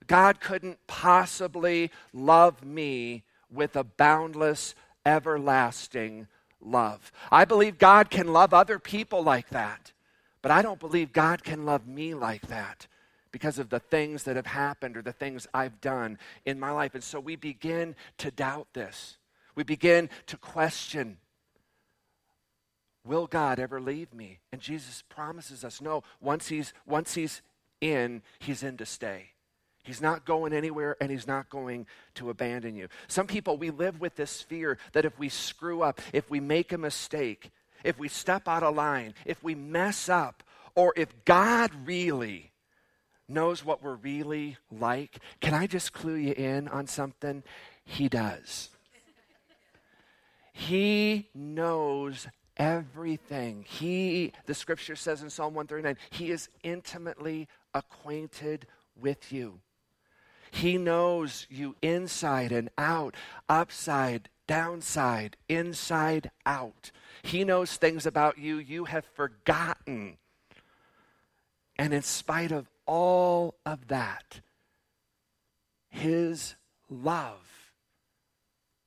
God 0.06 0.40
couldn't 0.40 0.78
possibly 0.86 1.90
love 2.12 2.64
me 2.64 3.24
with 3.50 3.76
a 3.76 3.84
boundless, 3.84 4.74
everlasting 5.04 6.26
love. 6.60 7.12
I 7.30 7.44
believe 7.44 7.78
God 7.78 8.10
can 8.10 8.32
love 8.32 8.52
other 8.52 8.78
people 8.78 9.22
like 9.22 9.48
that, 9.50 9.92
but 10.42 10.50
I 10.50 10.62
don't 10.62 10.80
believe 10.80 11.12
God 11.12 11.44
can 11.44 11.64
love 11.64 11.86
me 11.86 12.14
like 12.14 12.46
that 12.48 12.86
because 13.30 13.58
of 13.58 13.68
the 13.68 13.80
things 13.80 14.24
that 14.24 14.36
have 14.36 14.46
happened 14.46 14.96
or 14.96 15.02
the 15.02 15.12
things 15.12 15.46
I've 15.52 15.80
done 15.80 16.18
in 16.44 16.58
my 16.58 16.70
life. 16.70 16.94
And 16.94 17.04
so 17.04 17.20
we 17.20 17.36
begin 17.36 17.94
to 18.18 18.30
doubt 18.30 18.68
this. 18.72 19.18
We 19.54 19.64
begin 19.64 20.08
to 20.26 20.36
question 20.36 21.18
Will 23.04 23.26
God 23.26 23.58
ever 23.58 23.80
leave 23.80 24.12
me? 24.12 24.38
And 24.52 24.60
Jesus 24.60 25.02
promises 25.08 25.64
us 25.64 25.80
no, 25.80 26.02
once 26.20 26.48
he's, 26.48 26.74
once 26.84 27.14
he's 27.14 27.40
in, 27.80 28.22
he's 28.38 28.62
in 28.62 28.76
to 28.76 28.84
stay. 28.84 29.30
He's 29.88 30.02
not 30.02 30.26
going 30.26 30.52
anywhere 30.52 30.98
and 31.00 31.10
he's 31.10 31.26
not 31.26 31.48
going 31.48 31.86
to 32.16 32.28
abandon 32.28 32.76
you. 32.76 32.88
Some 33.06 33.26
people, 33.26 33.56
we 33.56 33.70
live 33.70 34.02
with 34.02 34.16
this 34.16 34.42
fear 34.42 34.76
that 34.92 35.06
if 35.06 35.18
we 35.18 35.30
screw 35.30 35.80
up, 35.80 36.02
if 36.12 36.28
we 36.28 36.40
make 36.40 36.74
a 36.74 36.78
mistake, 36.78 37.50
if 37.84 37.98
we 37.98 38.06
step 38.06 38.46
out 38.46 38.62
of 38.62 38.76
line, 38.76 39.14
if 39.24 39.42
we 39.42 39.54
mess 39.54 40.10
up, 40.10 40.42
or 40.74 40.92
if 40.94 41.24
God 41.24 41.70
really 41.86 42.52
knows 43.30 43.64
what 43.64 43.82
we're 43.82 43.94
really 43.94 44.58
like, 44.70 45.20
can 45.40 45.54
I 45.54 45.66
just 45.66 45.94
clue 45.94 46.16
you 46.16 46.34
in 46.34 46.68
on 46.68 46.86
something? 46.86 47.42
He 47.82 48.10
does. 48.10 48.68
He 50.52 51.30
knows 51.34 52.26
everything. 52.58 53.64
He, 53.66 54.34
the 54.44 54.52
scripture 54.52 54.96
says 54.96 55.22
in 55.22 55.30
Psalm 55.30 55.54
139, 55.54 55.96
He 56.10 56.30
is 56.30 56.50
intimately 56.62 57.48
acquainted 57.72 58.66
with 59.00 59.32
you. 59.32 59.60
He 60.50 60.78
knows 60.78 61.46
you 61.50 61.76
inside 61.82 62.52
and 62.52 62.70
out, 62.78 63.14
upside, 63.48 64.28
downside, 64.46 65.36
inside 65.48 66.30
out. 66.46 66.90
He 67.22 67.44
knows 67.44 67.76
things 67.76 68.06
about 68.06 68.38
you 68.38 68.56
you 68.58 68.86
have 68.86 69.04
forgotten. 69.14 70.16
And 71.76 71.92
in 71.92 72.02
spite 72.02 72.52
of 72.52 72.68
all 72.86 73.54
of 73.64 73.88
that, 73.88 74.40
His 75.90 76.56
love 76.90 77.72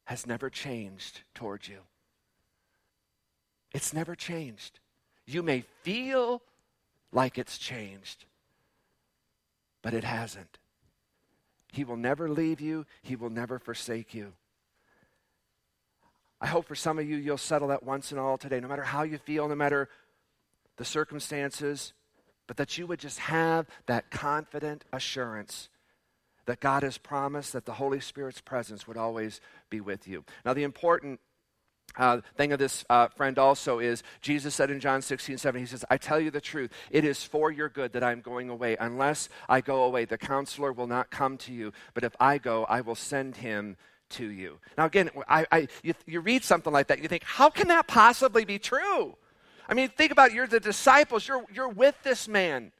has 0.06 0.26
never 0.28 0.50
changed 0.50 1.22
towards 1.34 1.70
you. 1.70 1.80
It's 3.74 3.94
never 3.94 4.16
changed. 4.16 4.80
You 5.26 5.44
may 5.44 5.64
feel 5.84 6.42
like 7.14 7.38
it's 7.38 7.58
changed, 7.58 8.26
but 9.82 9.94
it 9.94 10.04
hasn't. 10.04 10.58
He 11.72 11.84
will 11.84 11.98
never 11.98 12.30
leave 12.30 12.62
you, 12.62 12.86
He 13.02 13.16
will 13.16 13.30
never 13.30 13.58
forsake 13.58 14.14
you. 14.14 14.34
I 16.40 16.48
hope 16.48 16.68
for 16.68 16.76
some 16.76 17.00
of 17.00 17.08
you, 17.08 17.18
you'll 17.18 17.38
settle 17.38 17.68
that 17.70 17.84
once 17.84 18.12
and 18.12 18.20
all 18.20 18.38
today, 18.38 18.60
no 18.60 18.68
matter 18.68 18.84
how 18.84 19.04
you 19.04 19.18
feel, 19.18 19.48
no 19.48 19.56
matter 19.56 19.90
the 20.78 20.86
circumstances, 20.86 21.94
but 22.48 22.58
that 22.58 22.78
you 22.78 22.88
would 22.88 23.00
just 23.00 23.20
have 23.20 23.68
that 23.86 24.10
confident 24.10 24.84
assurance 24.92 25.70
that 26.46 26.60
God 26.60 26.84
has 26.84 26.98
promised 26.98 27.54
that 27.54 27.66
the 27.66 27.74
Holy 27.74 28.00
Spirit's 28.00 28.42
presence 28.42 28.88
would 28.88 28.98
always 28.98 29.40
be 29.70 29.80
with 29.80 30.08
you. 30.08 30.26
Now, 30.44 30.54
the 30.54 30.64
important 30.64 31.20
uh, 31.98 32.22
thing 32.36 32.54
of 32.54 32.60
this 32.60 32.86
uh, 32.90 33.08
friend 33.10 33.38
also 33.38 33.80
is 33.80 34.04
Jesus 34.22 34.56
said 34.56 34.72
in 34.72 34.80
John 34.80 35.02
16, 35.02 35.38
7, 35.38 35.60
He 35.60 35.66
says, 35.66 35.86
I 35.90 35.98
tell 35.98 36.20
you 36.20 36.32
the 36.32 36.42
truth, 36.42 36.72
it 36.90 37.06
is 37.06 37.24
for 37.24 37.52
your 37.52 37.70
good 37.70 37.94
that 37.94 38.04
I'm 38.04 38.22
going 38.22 38.50
away. 38.50 38.78
Unless 38.80 39.30
I 39.50 39.62
go 39.62 39.84
away, 39.84 40.06
the 40.06 40.18
counselor 40.18 40.74
will 40.74 40.88
not 40.88 41.12
come 41.12 41.38
to 41.40 41.54
you. 41.54 41.74
But 41.94 42.04
if 42.04 42.16
I 42.20 42.38
go, 42.38 42.66
I 42.66 42.82
will 42.82 42.96
send 42.96 43.38
him 43.38 43.78
to 44.12 44.30
you. 44.30 44.60
Now, 44.78 44.86
again, 44.86 45.10
I, 45.28 45.46
I, 45.52 45.68
you, 45.84 45.94
you 46.06 46.20
read 46.20 46.44
something 46.44 46.72
like 46.72 46.88
that, 46.88 47.02
you 47.02 47.08
think, 47.08 47.24
how 47.24 47.50
can 47.50 47.68
that 47.70 47.88
possibly 47.88 48.46
be 48.46 48.60
true? 48.60 49.16
I 49.68 49.74
mean, 49.74 49.90
think 49.90 50.12
about 50.12 50.32
it. 50.32 50.36
You're 50.36 50.48
the 50.48 50.60
disciples, 50.60 51.28
you're, 51.28 51.46
you're 51.54 51.70
with 51.70 51.96
this 52.04 52.28
man. 52.28 52.72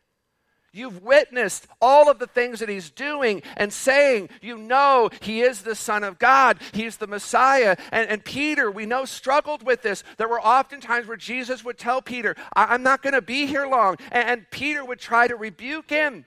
You've 0.74 1.04
witnessed 1.04 1.68
all 1.82 2.10
of 2.10 2.18
the 2.18 2.28
things 2.28 2.60
that 2.60 2.70
he's 2.70 2.90
doing 2.90 3.44
and 3.58 3.74
saying. 3.74 4.30
You 4.42 4.58
know 4.58 5.10
he 5.22 5.42
is 5.42 5.64
the 5.64 5.76
Son 5.76 6.04
of 6.04 6.18
God. 6.18 6.60
He's 6.72 6.96
the 6.96 7.08
Messiah. 7.08 7.76
And, 7.92 8.10
and 8.10 8.24
Peter, 8.24 8.72
we 8.72 8.86
know, 8.86 9.04
struggled 9.04 9.64
with 9.64 9.82
this. 9.82 10.06
There 10.16 10.30
were 10.30 10.40
often 10.40 10.80
times 10.80 11.08
where 11.08 11.18
Jesus 11.18 11.66
would 11.66 11.78
tell 11.78 12.02
Peter, 12.02 12.38
I- 12.56 12.74
am 12.74 12.84
not 12.84 13.02
going 13.02 13.16
to 13.16 13.22
be 13.22 13.48
here 13.48 13.68
long. 13.68 13.98
And, 14.12 14.30
and 14.30 14.46
Peter 14.50 14.86
would 14.86 15.00
try 15.00 15.28
to 15.28 15.36
rebuke 15.36 15.90
him. 15.90 16.24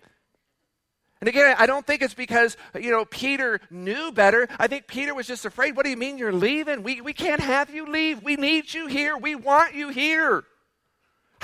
And 1.23 1.29
again, 1.31 1.57
I 1.59 1.65
don't 1.65 1.87
think 1.87 2.03
it's 2.03 2.13
because, 2.13 2.59
you 2.79 2.91
know, 2.91 3.07
Peter 3.07 3.59
knew 3.71 4.13
better. 4.13 4.47
I 4.59 4.67
think 4.67 4.87
Peter 4.87 5.15
was 5.15 5.27
just 5.27 5.47
afraid. 5.47 5.75
What 5.75 5.85
do 5.85 5.91
you 5.91 5.97
mean 5.97 6.19
you're 6.19 6.35
leaving? 6.35 6.83
We, 6.83 7.01
we 7.01 7.15
can't 7.15 7.41
have 7.41 7.71
you 7.75 7.87
leave. 7.87 8.23
We 8.23 8.37
need 8.37 8.75
you 8.75 8.89
here. 8.89 9.17
We 9.17 9.35
want 9.37 9.75
you 9.75 9.89
here. 9.89 10.45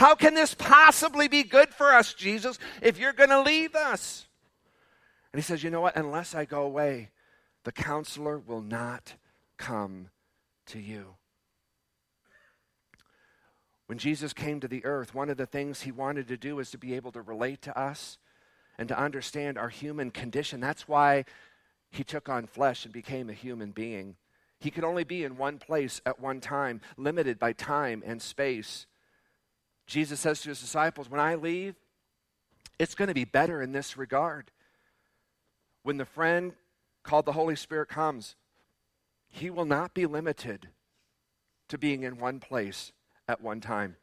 How 0.01 0.15
can 0.15 0.33
this 0.33 0.55
possibly 0.55 1.29
be 1.29 1.43
good 1.43 1.75
for 1.75 1.93
us, 1.93 2.15
Jesus, 2.15 2.59
if 2.81 2.99
you're 2.99 3.13
going 3.13 3.29
to 3.29 3.43
leave 3.43 3.75
us? 3.75 4.27
And 5.31 5.39
he 5.39 5.43
says, 5.43 5.63
You 5.63 5.69
know 5.69 5.83
what? 5.83 5.95
Unless 5.95 6.35
I 6.35 6.47
go 6.47 6.63
away, 6.63 7.11
the 7.65 7.73
counselor 7.73 8.39
will 8.39 8.63
not 8.63 9.17
come 9.59 10.09
to 10.69 10.79
you. 10.79 11.17
When 13.89 13.99
Jesus 13.99 14.33
came 14.33 14.59
to 14.61 14.69
the 14.69 14.83
earth, 14.87 15.15
one 15.15 15.29
of 15.29 15.37
the 15.37 15.45
things 15.45 15.83
he 15.83 15.93
wanted 15.93 16.29
to 16.29 16.39
do 16.39 16.57
was 16.57 16.71
to 16.71 16.79
be 16.79 16.95
able 16.95 17.13
to 17.13 17.21
relate 17.21 17.61
to 17.61 17.79
us 17.79 18.17
and 18.79 18.89
to 18.89 18.99
understand 18.99 19.59
our 19.59 19.69
human 19.69 20.11
condition. 20.11 20.61
That's 20.61 20.89
why 20.89 21.27
he 21.91 22.05
took 22.05 22.27
on 22.31 22.47
flesh 22.47 22.87
and 22.87 22.95
became 22.95 23.29
a 23.29 23.35
human 23.35 23.71
being. 23.73 24.17
He 24.61 24.71
could 24.71 24.85
only 24.85 25.05
be 25.05 25.25
in 25.25 25.37
one 25.37 25.59
place 25.59 26.01
at 26.07 26.19
one 26.19 26.41
time, 26.41 26.81
limited 26.97 27.39
by 27.39 27.53
time 27.53 28.03
and 28.07 28.23
space. 28.23 28.87
Jesus 29.91 30.21
says 30.21 30.41
to 30.43 30.51
his 30.51 30.61
disciples, 30.61 31.11
When 31.11 31.21
I 31.21 31.35
leave, 31.35 31.75
it's 32.79 32.95
going 32.95 33.09
to 33.09 33.15
be 33.15 33.25
better 33.25 33.61
in 33.61 33.73
this 33.73 33.97
regard. 33.97 34.53
When 35.83 35.97
the 35.97 36.05
friend 36.05 36.53
called 37.03 37.27
the 37.27 37.33
Holy 37.33 37.57
Spirit 37.57 37.89
comes, 37.89 38.37
he 39.29 39.51
will 39.51 39.65
not 39.65 39.93
be 39.93 40.07
limited 40.07 40.69
to 41.69 41.77
being 41.77 42.05
in 42.05 42.19
one 42.19 42.39
place 42.39 42.93
at 43.27 43.41
one 43.41 43.61
time. 43.61 43.97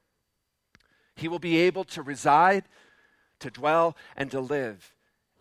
He 1.15 1.29
will 1.29 1.39
be 1.39 1.55
able 1.59 1.85
to 1.85 2.01
reside, 2.01 2.65
to 3.39 3.49
dwell, 3.49 3.95
and 4.17 4.29
to 4.31 4.41
live 4.41 4.93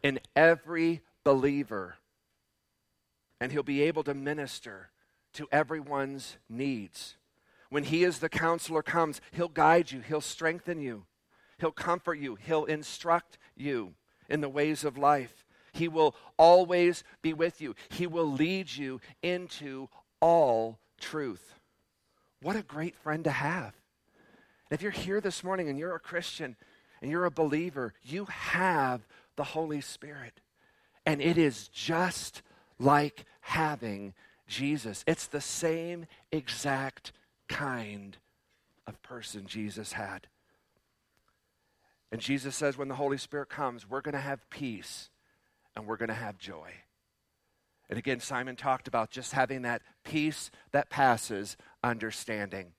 in 0.05 0.21
every 0.37 1.03
believer. 1.25 1.97
And 3.41 3.51
he'll 3.51 3.65
be 3.65 3.83
able 3.83 4.05
to 4.05 4.15
minister 4.15 4.91
to 5.33 5.49
everyone's 5.51 6.37
needs. 6.49 7.17
When 7.71 7.85
He 7.85 8.05
is 8.05 8.19
the 8.19 8.29
counselor 8.29 8.83
comes, 8.83 9.21
He'll 9.33 9.49
guide 9.49 9.91
you, 9.93 10.01
He'll 10.01 10.21
strengthen 10.21 10.81
you, 10.81 11.05
He'll 11.59 11.73
comfort 11.73 12.19
you, 12.19 12.37
He'll 12.37 12.65
instruct 12.65 13.39
you 13.57 13.95
in 14.29 14.41
the 14.41 14.49
ways 14.49 14.85
of 14.85 14.99
life. 14.99 15.45
He 15.73 15.89
will 15.89 16.15
always 16.39 17.05
be 17.23 17.33
with 17.33 17.61
you, 17.61 17.75
He 17.89 18.07
will 18.07 18.31
lead 18.31 18.71
you 18.71 19.01
into 19.23 19.89
all 20.21 20.79
truth. 21.01 21.55
What 22.43 22.57
a 22.57 22.63
great 22.63 22.97
friend 22.97 23.25
to 23.25 23.31
have. 23.31 23.75
If 24.71 24.83
you're 24.83 24.91
here 24.91 25.21
this 25.21 25.45
morning 25.45 25.69
and 25.69 25.79
you're 25.79 25.95
a 25.95 26.01
Christian 26.01 26.57
and 27.01 27.11
you're 27.11 27.25
a 27.25 27.31
believer, 27.31 27.95
you 28.03 28.25
have 28.27 29.07
the 29.37 29.45
Holy 29.45 29.81
Spirit. 29.81 30.41
And 31.05 31.21
it 31.21 31.39
is 31.39 31.69
just 31.69 32.43
like 32.79 33.25
having 33.41 34.13
Jesus. 34.49 35.05
It's 35.07 35.27
the 35.27 35.41
same 35.41 36.07
exact 36.33 37.13
kind 37.49 38.17
of 38.87 39.03
person 39.03 39.47
Jesus 39.47 39.93
had. 39.93 40.29
And 42.13 42.21
Jesus 42.21 42.55
says, 42.55 42.79
when 42.79 42.89
the 42.89 42.95
Holy 42.95 43.19
Spirit 43.19 43.49
comes, 43.49 43.89
we're 43.89 44.01
going 44.01 44.15
to 44.15 44.21
have 44.21 44.49
peace 44.49 45.11
and 45.75 45.87
we're 45.87 45.97
going 45.97 46.09
to 46.09 46.15
have 46.15 46.39
joy. 46.39 46.71
And 47.89 47.99
again, 47.99 48.21
Simon 48.21 48.57
talked 48.57 48.89
about 48.89 49.11
just 49.11 49.33
having 49.33 49.63
that 49.63 49.83
peace 50.05 50.51
that 50.73 50.91
passes 50.91 51.57
understanding. 51.83 52.73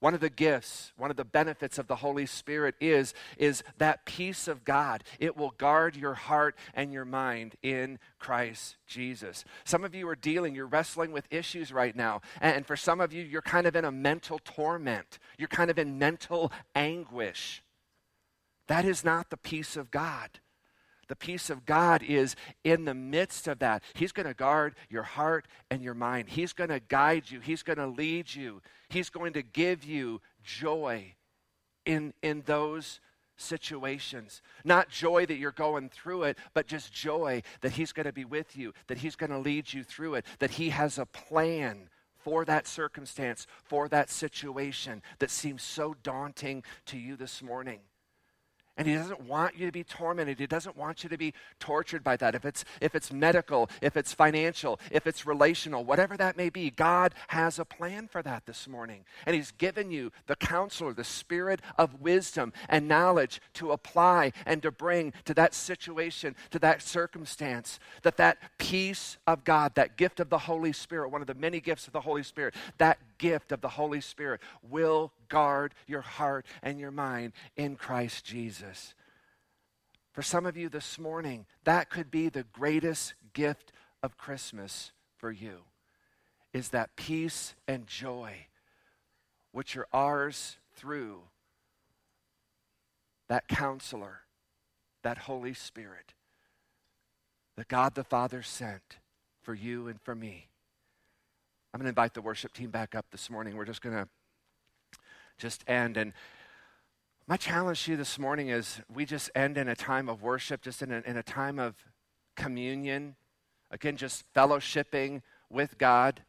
One 0.00 0.14
of 0.14 0.20
the 0.20 0.30
gifts, 0.30 0.92
one 0.96 1.10
of 1.10 1.16
the 1.16 1.24
benefits 1.24 1.76
of 1.76 1.88
the 1.88 1.96
Holy 1.96 2.24
Spirit 2.24 2.76
is, 2.80 3.14
is 3.36 3.64
that 3.78 4.04
peace 4.04 4.46
of 4.46 4.64
God. 4.64 5.02
It 5.18 5.36
will 5.36 5.50
guard 5.50 5.96
your 5.96 6.14
heart 6.14 6.56
and 6.72 6.92
your 6.92 7.04
mind 7.04 7.56
in 7.62 7.98
Christ 8.20 8.76
Jesus. 8.86 9.44
Some 9.64 9.84
of 9.84 9.96
you 9.96 10.08
are 10.08 10.14
dealing, 10.14 10.54
you're 10.54 10.66
wrestling 10.66 11.10
with 11.10 11.26
issues 11.30 11.72
right 11.72 11.96
now. 11.96 12.20
And 12.40 12.64
for 12.64 12.76
some 12.76 13.00
of 13.00 13.12
you, 13.12 13.24
you're 13.24 13.42
kind 13.42 13.66
of 13.66 13.74
in 13.74 13.84
a 13.84 13.90
mental 13.90 14.40
torment. 14.44 15.18
You're 15.36 15.48
kind 15.48 15.70
of 15.70 15.78
in 15.78 15.98
mental 15.98 16.52
anguish. 16.76 17.64
That 18.68 18.84
is 18.84 19.04
not 19.04 19.30
the 19.30 19.36
peace 19.36 19.76
of 19.76 19.90
God. 19.90 20.38
The 21.08 21.16
peace 21.16 21.50
of 21.50 21.66
God 21.66 22.02
is 22.02 22.36
in 22.64 22.84
the 22.84 22.94
midst 22.94 23.48
of 23.48 23.58
that. 23.60 23.82
He's 23.94 24.12
going 24.12 24.26
to 24.26 24.34
guard 24.34 24.74
your 24.88 25.02
heart 25.02 25.46
and 25.70 25.82
your 25.82 25.94
mind. 25.94 26.28
He's 26.28 26.52
going 26.52 26.70
to 26.70 26.80
guide 26.80 27.30
you. 27.30 27.40
He's 27.40 27.62
going 27.62 27.78
to 27.78 27.86
lead 27.86 28.34
you. 28.34 28.60
He's 28.88 29.10
going 29.10 29.32
to 29.32 29.42
give 29.42 29.84
you 29.84 30.20
joy 30.42 31.14
in, 31.86 32.12
in 32.22 32.42
those 32.46 33.00
situations. 33.38 34.42
Not 34.64 34.90
joy 34.90 35.24
that 35.26 35.38
you're 35.38 35.52
going 35.52 35.88
through 35.88 36.24
it, 36.24 36.38
but 36.54 36.66
just 36.66 36.92
joy 36.92 37.42
that 37.62 37.72
He's 37.72 37.92
going 37.92 38.06
to 38.06 38.12
be 38.12 38.24
with 38.24 38.56
you, 38.56 38.74
that 38.88 38.98
He's 38.98 39.16
going 39.16 39.30
to 39.30 39.38
lead 39.38 39.72
you 39.72 39.84
through 39.84 40.14
it, 40.14 40.26
that 40.40 40.52
He 40.52 40.70
has 40.70 40.98
a 40.98 41.06
plan 41.06 41.88
for 42.18 42.44
that 42.44 42.66
circumstance, 42.66 43.46
for 43.64 43.88
that 43.88 44.10
situation 44.10 45.02
that 45.20 45.30
seems 45.30 45.62
so 45.62 45.94
daunting 46.02 46.62
to 46.86 46.98
you 46.98 47.16
this 47.16 47.42
morning. 47.42 47.78
And 48.78 48.86
he 48.86 48.94
doesn't 48.94 49.22
want 49.22 49.58
you 49.58 49.66
to 49.66 49.72
be 49.72 49.82
tormented. 49.82 50.38
He 50.38 50.46
doesn't 50.46 50.76
want 50.76 51.02
you 51.02 51.10
to 51.10 51.18
be 51.18 51.34
tortured 51.58 52.04
by 52.04 52.16
that. 52.16 52.36
If 52.36 52.44
it's, 52.44 52.64
if 52.80 52.94
it's 52.94 53.12
medical, 53.12 53.68
if 53.82 53.96
it's 53.96 54.14
financial, 54.14 54.78
if 54.92 55.04
it's 55.04 55.26
relational, 55.26 55.84
whatever 55.84 56.16
that 56.16 56.36
may 56.36 56.48
be, 56.48 56.70
God 56.70 57.12
has 57.26 57.58
a 57.58 57.64
plan 57.64 58.06
for 58.06 58.22
that 58.22 58.46
this 58.46 58.68
morning. 58.68 59.04
And 59.26 59.34
he's 59.34 59.50
given 59.50 59.90
you 59.90 60.12
the 60.28 60.36
counselor, 60.36 60.92
the 60.92 61.02
spirit 61.02 61.60
of 61.76 62.00
wisdom 62.00 62.52
and 62.68 62.86
knowledge 62.86 63.42
to 63.54 63.72
apply 63.72 64.32
and 64.46 64.62
to 64.62 64.70
bring 64.70 65.12
to 65.24 65.34
that 65.34 65.54
situation, 65.54 66.36
to 66.52 66.60
that 66.60 66.80
circumstance. 66.80 67.80
That 68.02 68.16
that 68.18 68.38
peace 68.58 69.18
of 69.26 69.42
God, 69.42 69.74
that 69.74 69.96
gift 69.96 70.20
of 70.20 70.30
the 70.30 70.38
Holy 70.38 70.72
Spirit, 70.72 71.10
one 71.10 71.20
of 71.20 71.26
the 71.26 71.34
many 71.34 71.60
gifts 71.60 71.88
of 71.88 71.92
the 71.92 72.00
Holy 72.00 72.22
Spirit, 72.22 72.54
that 72.78 72.98
gift 73.18 73.52
of 73.52 73.60
the 73.60 73.68
Holy 73.68 74.00
Spirit 74.00 74.40
will 74.62 75.12
guard 75.28 75.74
your 75.86 76.00
heart 76.00 76.46
and 76.62 76.78
your 76.78 76.90
mind 76.90 77.32
in 77.56 77.76
Christ 77.76 78.24
Jesus. 78.24 78.94
For 80.12 80.22
some 80.22 80.46
of 80.46 80.56
you 80.56 80.68
this 80.68 80.98
morning, 80.98 81.46
that 81.64 81.90
could 81.90 82.10
be 82.10 82.28
the 82.28 82.44
greatest 82.44 83.14
gift 83.32 83.72
of 84.02 84.16
Christmas 84.16 84.92
for 85.16 85.30
you 85.30 85.58
is 86.52 86.70
that 86.70 86.96
peace 86.96 87.54
and 87.66 87.86
joy 87.86 88.46
which 89.52 89.76
are 89.76 89.86
ours 89.92 90.56
through 90.74 91.20
that 93.28 93.46
counselor, 93.48 94.20
that 95.02 95.18
Holy 95.18 95.52
Spirit 95.52 96.14
that 97.58 97.66
God 97.66 97.96
the 97.96 98.04
Father 98.04 98.40
sent 98.40 98.98
for 99.42 99.52
you 99.52 99.88
and 99.88 100.00
for 100.00 100.14
me. 100.14 100.46
I'm 101.72 101.80
going 101.80 101.84
to 101.84 101.90
invite 101.90 102.14
the 102.14 102.22
worship 102.22 102.54
team 102.54 102.70
back 102.70 102.94
up 102.94 103.04
this 103.10 103.28
morning. 103.28 103.54
We're 103.54 103.66
just 103.66 103.82
going 103.82 103.94
to 103.94 104.08
just 105.36 105.68
end. 105.68 105.98
And 105.98 106.14
my 107.26 107.36
challenge 107.36 107.84
to 107.84 107.90
you 107.90 107.96
this 107.98 108.18
morning 108.18 108.48
is 108.48 108.80
we 108.92 109.04
just 109.04 109.30
end 109.34 109.58
in 109.58 109.68
a 109.68 109.76
time 109.76 110.08
of 110.08 110.22
worship, 110.22 110.62
just 110.62 110.80
in 110.80 110.90
a, 110.90 111.02
in 111.04 111.18
a 111.18 111.22
time 111.22 111.58
of 111.58 111.74
communion. 112.36 113.16
Again, 113.70 113.98
just 113.98 114.24
fellowshipping 114.32 115.20
with 115.50 115.76
God. 115.76 116.22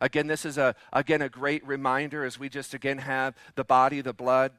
Again, 0.00 0.26
this 0.26 0.46
is 0.46 0.56
a 0.56 0.74
again 0.90 1.20
a 1.20 1.28
great 1.28 1.66
reminder 1.66 2.24
as 2.24 2.38
we 2.38 2.48
just 2.48 2.72
again 2.72 2.98
have 2.98 3.34
the 3.56 3.64
body, 3.64 4.00
the 4.00 4.14
blood 4.14 4.52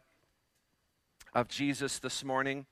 of 1.34 1.48
Jesus 1.48 1.98
this 1.98 2.24
morning. 2.24 2.68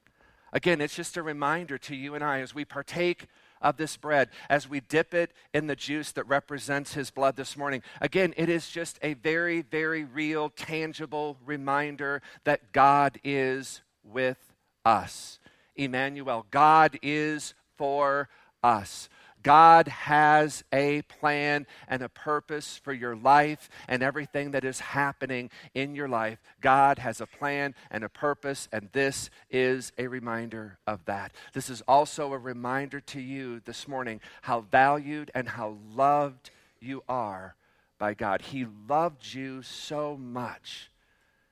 Again, 0.54 0.80
it's 0.80 0.96
just 0.96 1.17
a 1.17 1.24
reminder 1.24 1.80
to 1.80 1.96
you 1.96 2.13
and 2.13 2.24
I 2.24 2.41
as 2.41 2.54
we 2.54 2.65
partake 2.65 3.28
of 3.62 3.78
this 3.78 3.98
bread 3.98 4.30
as 4.50 4.70
we 4.70 4.80
dip 4.80 5.13
it 5.13 5.32
in 5.54 5.67
the 5.67 5.76
juice 5.76 6.12
that 6.13 6.28
represents 6.28 6.93
his 6.93 7.12
blood 7.12 7.36
this 7.36 7.58
morning. 7.58 7.82
Again, 8.02 8.34
it 8.38 8.50
is 8.50 8.70
just 8.70 9.00
a 9.02 9.13
very, 9.15 9.62
very 9.62 10.04
real, 10.04 10.50
tangible 10.50 11.38
reminder 11.46 12.22
that 12.43 12.72
God 12.72 13.20
is 13.24 13.82
with 14.04 14.54
us. 14.86 15.39
Emmanuel, 15.76 16.46
God 16.52 16.98
is 17.02 17.54
for 17.78 18.30
us. 18.63 19.10
God 19.48 19.88
has 19.88 20.66
a 20.74 21.04
plan 21.04 21.68
and 21.88 22.02
a 22.02 22.10
purpose 22.10 22.82
for 22.84 22.92
your 22.92 23.16
life 23.16 23.70
and 23.88 24.04
everything 24.04 24.52
that 24.52 24.66
is 24.66 24.82
happening 24.82 25.50
in 25.74 25.96
your 25.96 26.10
life. 26.10 26.38
God 26.60 27.00
has 27.00 27.22
a 27.22 27.26
plan 27.26 27.74
and 27.90 28.04
a 28.04 28.10
purpose, 28.10 28.68
and 28.74 28.90
this 28.92 29.30
is 29.50 29.94
a 29.98 30.08
reminder 30.08 30.80
of 30.86 31.06
that. 31.06 31.32
This 31.54 31.70
is 31.70 31.82
also 31.88 32.34
a 32.34 32.38
reminder 32.38 33.00
to 33.00 33.22
you 33.22 33.62
this 33.64 33.88
morning 33.88 34.20
how 34.42 34.66
valued 34.70 35.32
and 35.34 35.48
how 35.48 35.78
loved 35.96 36.50
you 36.82 37.06
are 37.08 37.56
by 37.98 38.16
God. 38.16 38.42
He 38.42 38.66
loved 38.90 39.34
you 39.34 39.62
so 39.62 40.18
much 40.18 40.92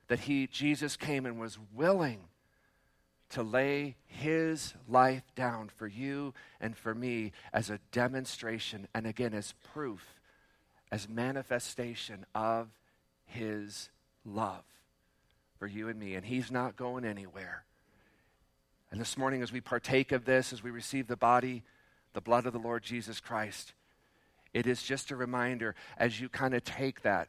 that 0.08 0.20
he 0.20 0.46
Jesus 0.46 0.98
came 0.98 1.24
and 1.24 1.40
was 1.40 1.58
willing 1.74 2.24
to 3.30 3.42
lay 3.42 3.96
his 4.06 4.74
life 4.88 5.24
down 5.34 5.68
for 5.68 5.86
you 5.86 6.32
and 6.60 6.76
for 6.76 6.94
me 6.94 7.32
as 7.52 7.70
a 7.70 7.80
demonstration 7.90 8.86
and 8.94 9.06
again 9.06 9.34
as 9.34 9.54
proof, 9.72 10.20
as 10.92 11.08
manifestation 11.08 12.24
of 12.34 12.68
his 13.24 13.90
love 14.24 14.62
for 15.58 15.66
you 15.66 15.88
and 15.88 15.98
me. 15.98 16.14
And 16.14 16.24
he's 16.24 16.50
not 16.50 16.76
going 16.76 17.04
anywhere. 17.04 17.64
And 18.90 19.00
this 19.00 19.18
morning, 19.18 19.42
as 19.42 19.52
we 19.52 19.60
partake 19.60 20.12
of 20.12 20.24
this, 20.24 20.52
as 20.52 20.62
we 20.62 20.70
receive 20.70 21.08
the 21.08 21.16
body, 21.16 21.64
the 22.12 22.20
blood 22.20 22.46
of 22.46 22.52
the 22.52 22.58
Lord 22.58 22.82
Jesus 22.82 23.20
Christ, 23.20 23.74
it 24.54 24.66
is 24.66 24.82
just 24.82 25.10
a 25.10 25.16
reminder 25.16 25.74
as 25.98 26.20
you 26.20 26.28
kind 26.28 26.54
of 26.54 26.64
take 26.64 27.02
that. 27.02 27.28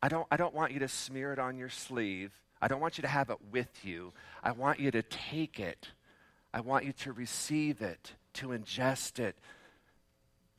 I 0.00 0.08
don't, 0.08 0.26
I 0.30 0.36
don't 0.36 0.54
want 0.54 0.72
you 0.72 0.78
to 0.78 0.88
smear 0.88 1.32
it 1.32 1.38
on 1.38 1.58
your 1.58 1.68
sleeve 1.68 2.32
I 2.60 2.68
don't 2.68 2.80
want 2.80 2.98
you 2.98 3.02
to 3.02 3.08
have 3.08 3.30
it 3.30 3.38
with 3.50 3.84
you. 3.84 4.12
I 4.42 4.52
want 4.52 4.80
you 4.80 4.90
to 4.90 5.02
take 5.02 5.60
it. 5.60 5.88
I 6.54 6.60
want 6.60 6.84
you 6.84 6.92
to 6.92 7.12
receive 7.12 7.82
it, 7.82 8.12
to 8.34 8.48
ingest 8.48 9.18
it, 9.18 9.36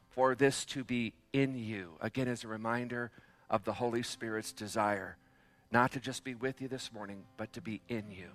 for 0.09 0.35
this 0.35 0.65
to 0.65 0.83
be 0.83 1.13
in 1.33 1.55
you. 1.55 1.93
Again, 2.01 2.27
as 2.27 2.43
a 2.43 2.47
reminder 2.47 3.11
of 3.49 3.63
the 3.63 3.73
Holy 3.73 4.03
Spirit's 4.03 4.51
desire, 4.51 5.17
not 5.71 5.91
to 5.93 5.99
just 5.99 6.23
be 6.23 6.35
with 6.35 6.61
you 6.61 6.67
this 6.67 6.91
morning, 6.93 7.23
but 7.35 7.51
to 7.53 7.61
be 7.61 7.81
in 7.89 8.11
you. 8.11 8.29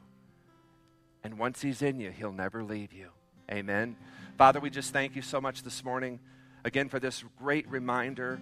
And 1.23 1.39
once 1.39 1.63
He's 1.63 1.83
in 1.83 2.01
you, 2.01 2.11
He'll 2.11 2.33
never 2.33 2.65
leave 2.65 2.93
you. 2.93 3.09
Amen. 3.51 3.97
Father, 4.39 4.61
we 4.61 4.71
just 4.71 4.93
thank 4.93 5.15
you 5.15 5.23
so 5.23 5.41
much 5.41 5.63
this 5.63 5.85
morning, 5.85 6.19
again, 6.65 6.89
for 6.89 6.99
this 6.99 7.25
great 7.39 7.69
reminder 7.69 8.41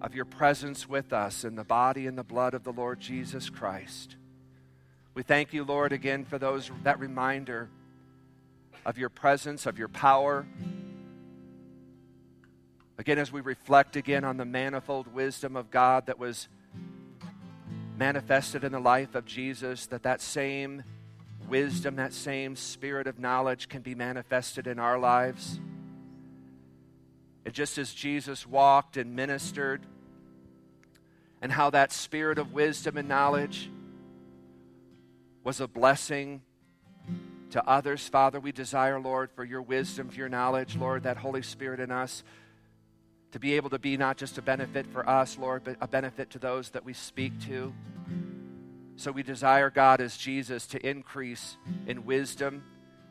of 0.00 0.14
your 0.14 0.24
presence 0.24 0.88
with 0.88 1.12
us 1.12 1.44
in 1.44 1.56
the 1.56 1.64
body 1.64 2.06
and 2.06 2.16
the 2.16 2.24
blood 2.24 2.54
of 2.54 2.64
the 2.64 2.72
Lord 2.72 3.00
Jesus 3.00 3.50
Christ. 3.50 4.16
We 5.14 5.22
thank 5.22 5.52
you, 5.52 5.64
Lord, 5.64 5.92
again 5.92 6.24
for 6.24 6.38
those 6.38 6.70
that 6.84 6.98
reminder 6.98 7.68
of 8.86 8.96
your 8.96 9.08
presence, 9.08 9.66
of 9.66 9.78
your 9.78 9.88
power. 9.88 10.46
Again, 12.96 13.18
as 13.18 13.32
we 13.32 13.40
reflect 13.40 13.96
again 13.96 14.24
on 14.24 14.36
the 14.36 14.44
manifold 14.44 15.12
wisdom 15.12 15.56
of 15.56 15.70
God 15.70 16.06
that 16.06 16.18
was 16.18 16.48
manifested 17.96 18.64
in 18.64 18.72
the 18.72 18.80
life 18.80 19.14
of 19.14 19.26
Jesus, 19.26 19.86
that 19.86 20.04
that 20.04 20.20
same 20.20 20.82
wisdom, 21.48 21.96
that 21.96 22.14
same 22.14 22.56
spirit 22.56 23.06
of 23.06 23.18
knowledge 23.18 23.68
can 23.68 23.82
be 23.82 23.94
manifested 23.94 24.66
in 24.66 24.78
our 24.78 24.98
lives. 24.98 25.60
And 27.44 27.54
just 27.54 27.78
as 27.78 27.92
Jesus 27.92 28.46
walked 28.46 28.96
and 28.96 29.16
ministered, 29.16 29.82
and 31.42 31.50
how 31.50 31.70
that 31.70 31.92
spirit 31.92 32.38
of 32.38 32.52
wisdom 32.52 32.96
and 32.96 33.08
knowledge 33.08 33.70
was 35.42 35.60
a 35.60 35.66
blessing 35.66 36.42
to 37.50 37.66
others, 37.66 38.06
Father, 38.06 38.38
we 38.38 38.52
desire, 38.52 39.00
Lord, 39.00 39.30
for 39.34 39.42
your 39.44 39.62
wisdom, 39.62 40.10
for 40.10 40.16
your 40.16 40.28
knowledge, 40.28 40.76
Lord, 40.76 41.04
that 41.04 41.16
Holy 41.16 41.42
Spirit 41.42 41.80
in 41.80 41.90
us, 41.90 42.22
to 43.32 43.38
be 43.38 43.54
able 43.54 43.70
to 43.70 43.78
be 43.78 43.96
not 43.96 44.16
just 44.16 44.38
a 44.38 44.42
benefit 44.42 44.86
for 44.92 45.08
us, 45.08 45.38
Lord, 45.38 45.64
but 45.64 45.76
a 45.80 45.88
benefit 45.88 46.30
to 46.30 46.38
those 46.38 46.70
that 46.70 46.84
we 46.84 46.92
speak 46.92 47.32
to. 47.46 47.72
So 48.96 49.12
we 49.12 49.22
desire, 49.22 49.70
God, 49.70 50.00
as 50.00 50.16
Jesus, 50.16 50.66
to 50.68 50.86
increase 50.86 51.56
in 51.86 52.04
wisdom 52.04 52.62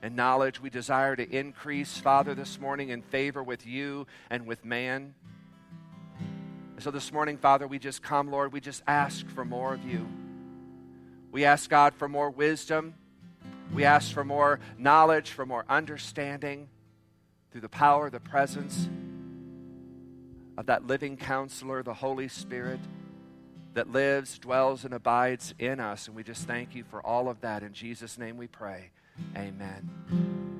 and 0.01 0.15
knowledge. 0.15 0.61
We 0.61 0.69
desire 0.69 1.15
to 1.15 1.29
increase, 1.29 1.97
Father, 1.97 2.33
this 2.33 2.59
morning 2.59 2.89
in 2.89 3.01
favor 3.01 3.43
with 3.43 3.65
you 3.65 4.07
and 4.29 4.45
with 4.45 4.63
man. 4.63 5.13
And 6.19 6.83
so 6.83 6.91
this 6.91 7.11
morning, 7.11 7.37
Father, 7.37 7.67
we 7.67 7.79
just 7.79 8.01
come, 8.01 8.31
Lord, 8.31 8.53
we 8.53 8.61
just 8.61 8.81
ask 8.87 9.27
for 9.27 9.43
more 9.43 9.73
of 9.73 9.83
you. 9.83 10.07
We 11.31 11.45
ask 11.45 11.69
God 11.69 11.93
for 11.93 12.07
more 12.07 12.29
wisdom. 12.29 12.95
We 13.73 13.83
ask 13.83 14.13
for 14.13 14.23
more 14.23 14.59
knowledge, 14.77 15.31
for 15.31 15.45
more 15.45 15.65
understanding 15.69 16.69
through 17.51 17.61
the 17.61 17.69
power, 17.69 18.09
the 18.09 18.19
presence, 18.19 18.89
of 20.57 20.65
that 20.65 20.85
living 20.87 21.17
counselor, 21.17 21.83
the 21.83 21.93
Holy 21.93 22.27
Spirit, 22.27 22.79
that 23.75 23.91
lives, 23.91 24.39
dwells, 24.39 24.83
and 24.83 24.93
abides 24.93 25.53
in 25.59 25.79
us. 25.79 26.07
And 26.07 26.15
we 26.15 26.23
just 26.23 26.47
thank 26.47 26.75
you 26.75 26.83
for 26.83 27.05
all 27.05 27.29
of 27.29 27.41
that. 27.41 27.63
In 27.63 27.73
Jesus' 27.73 28.17
name 28.17 28.37
we 28.37 28.47
pray. 28.47 28.91
Amen. 29.35 30.58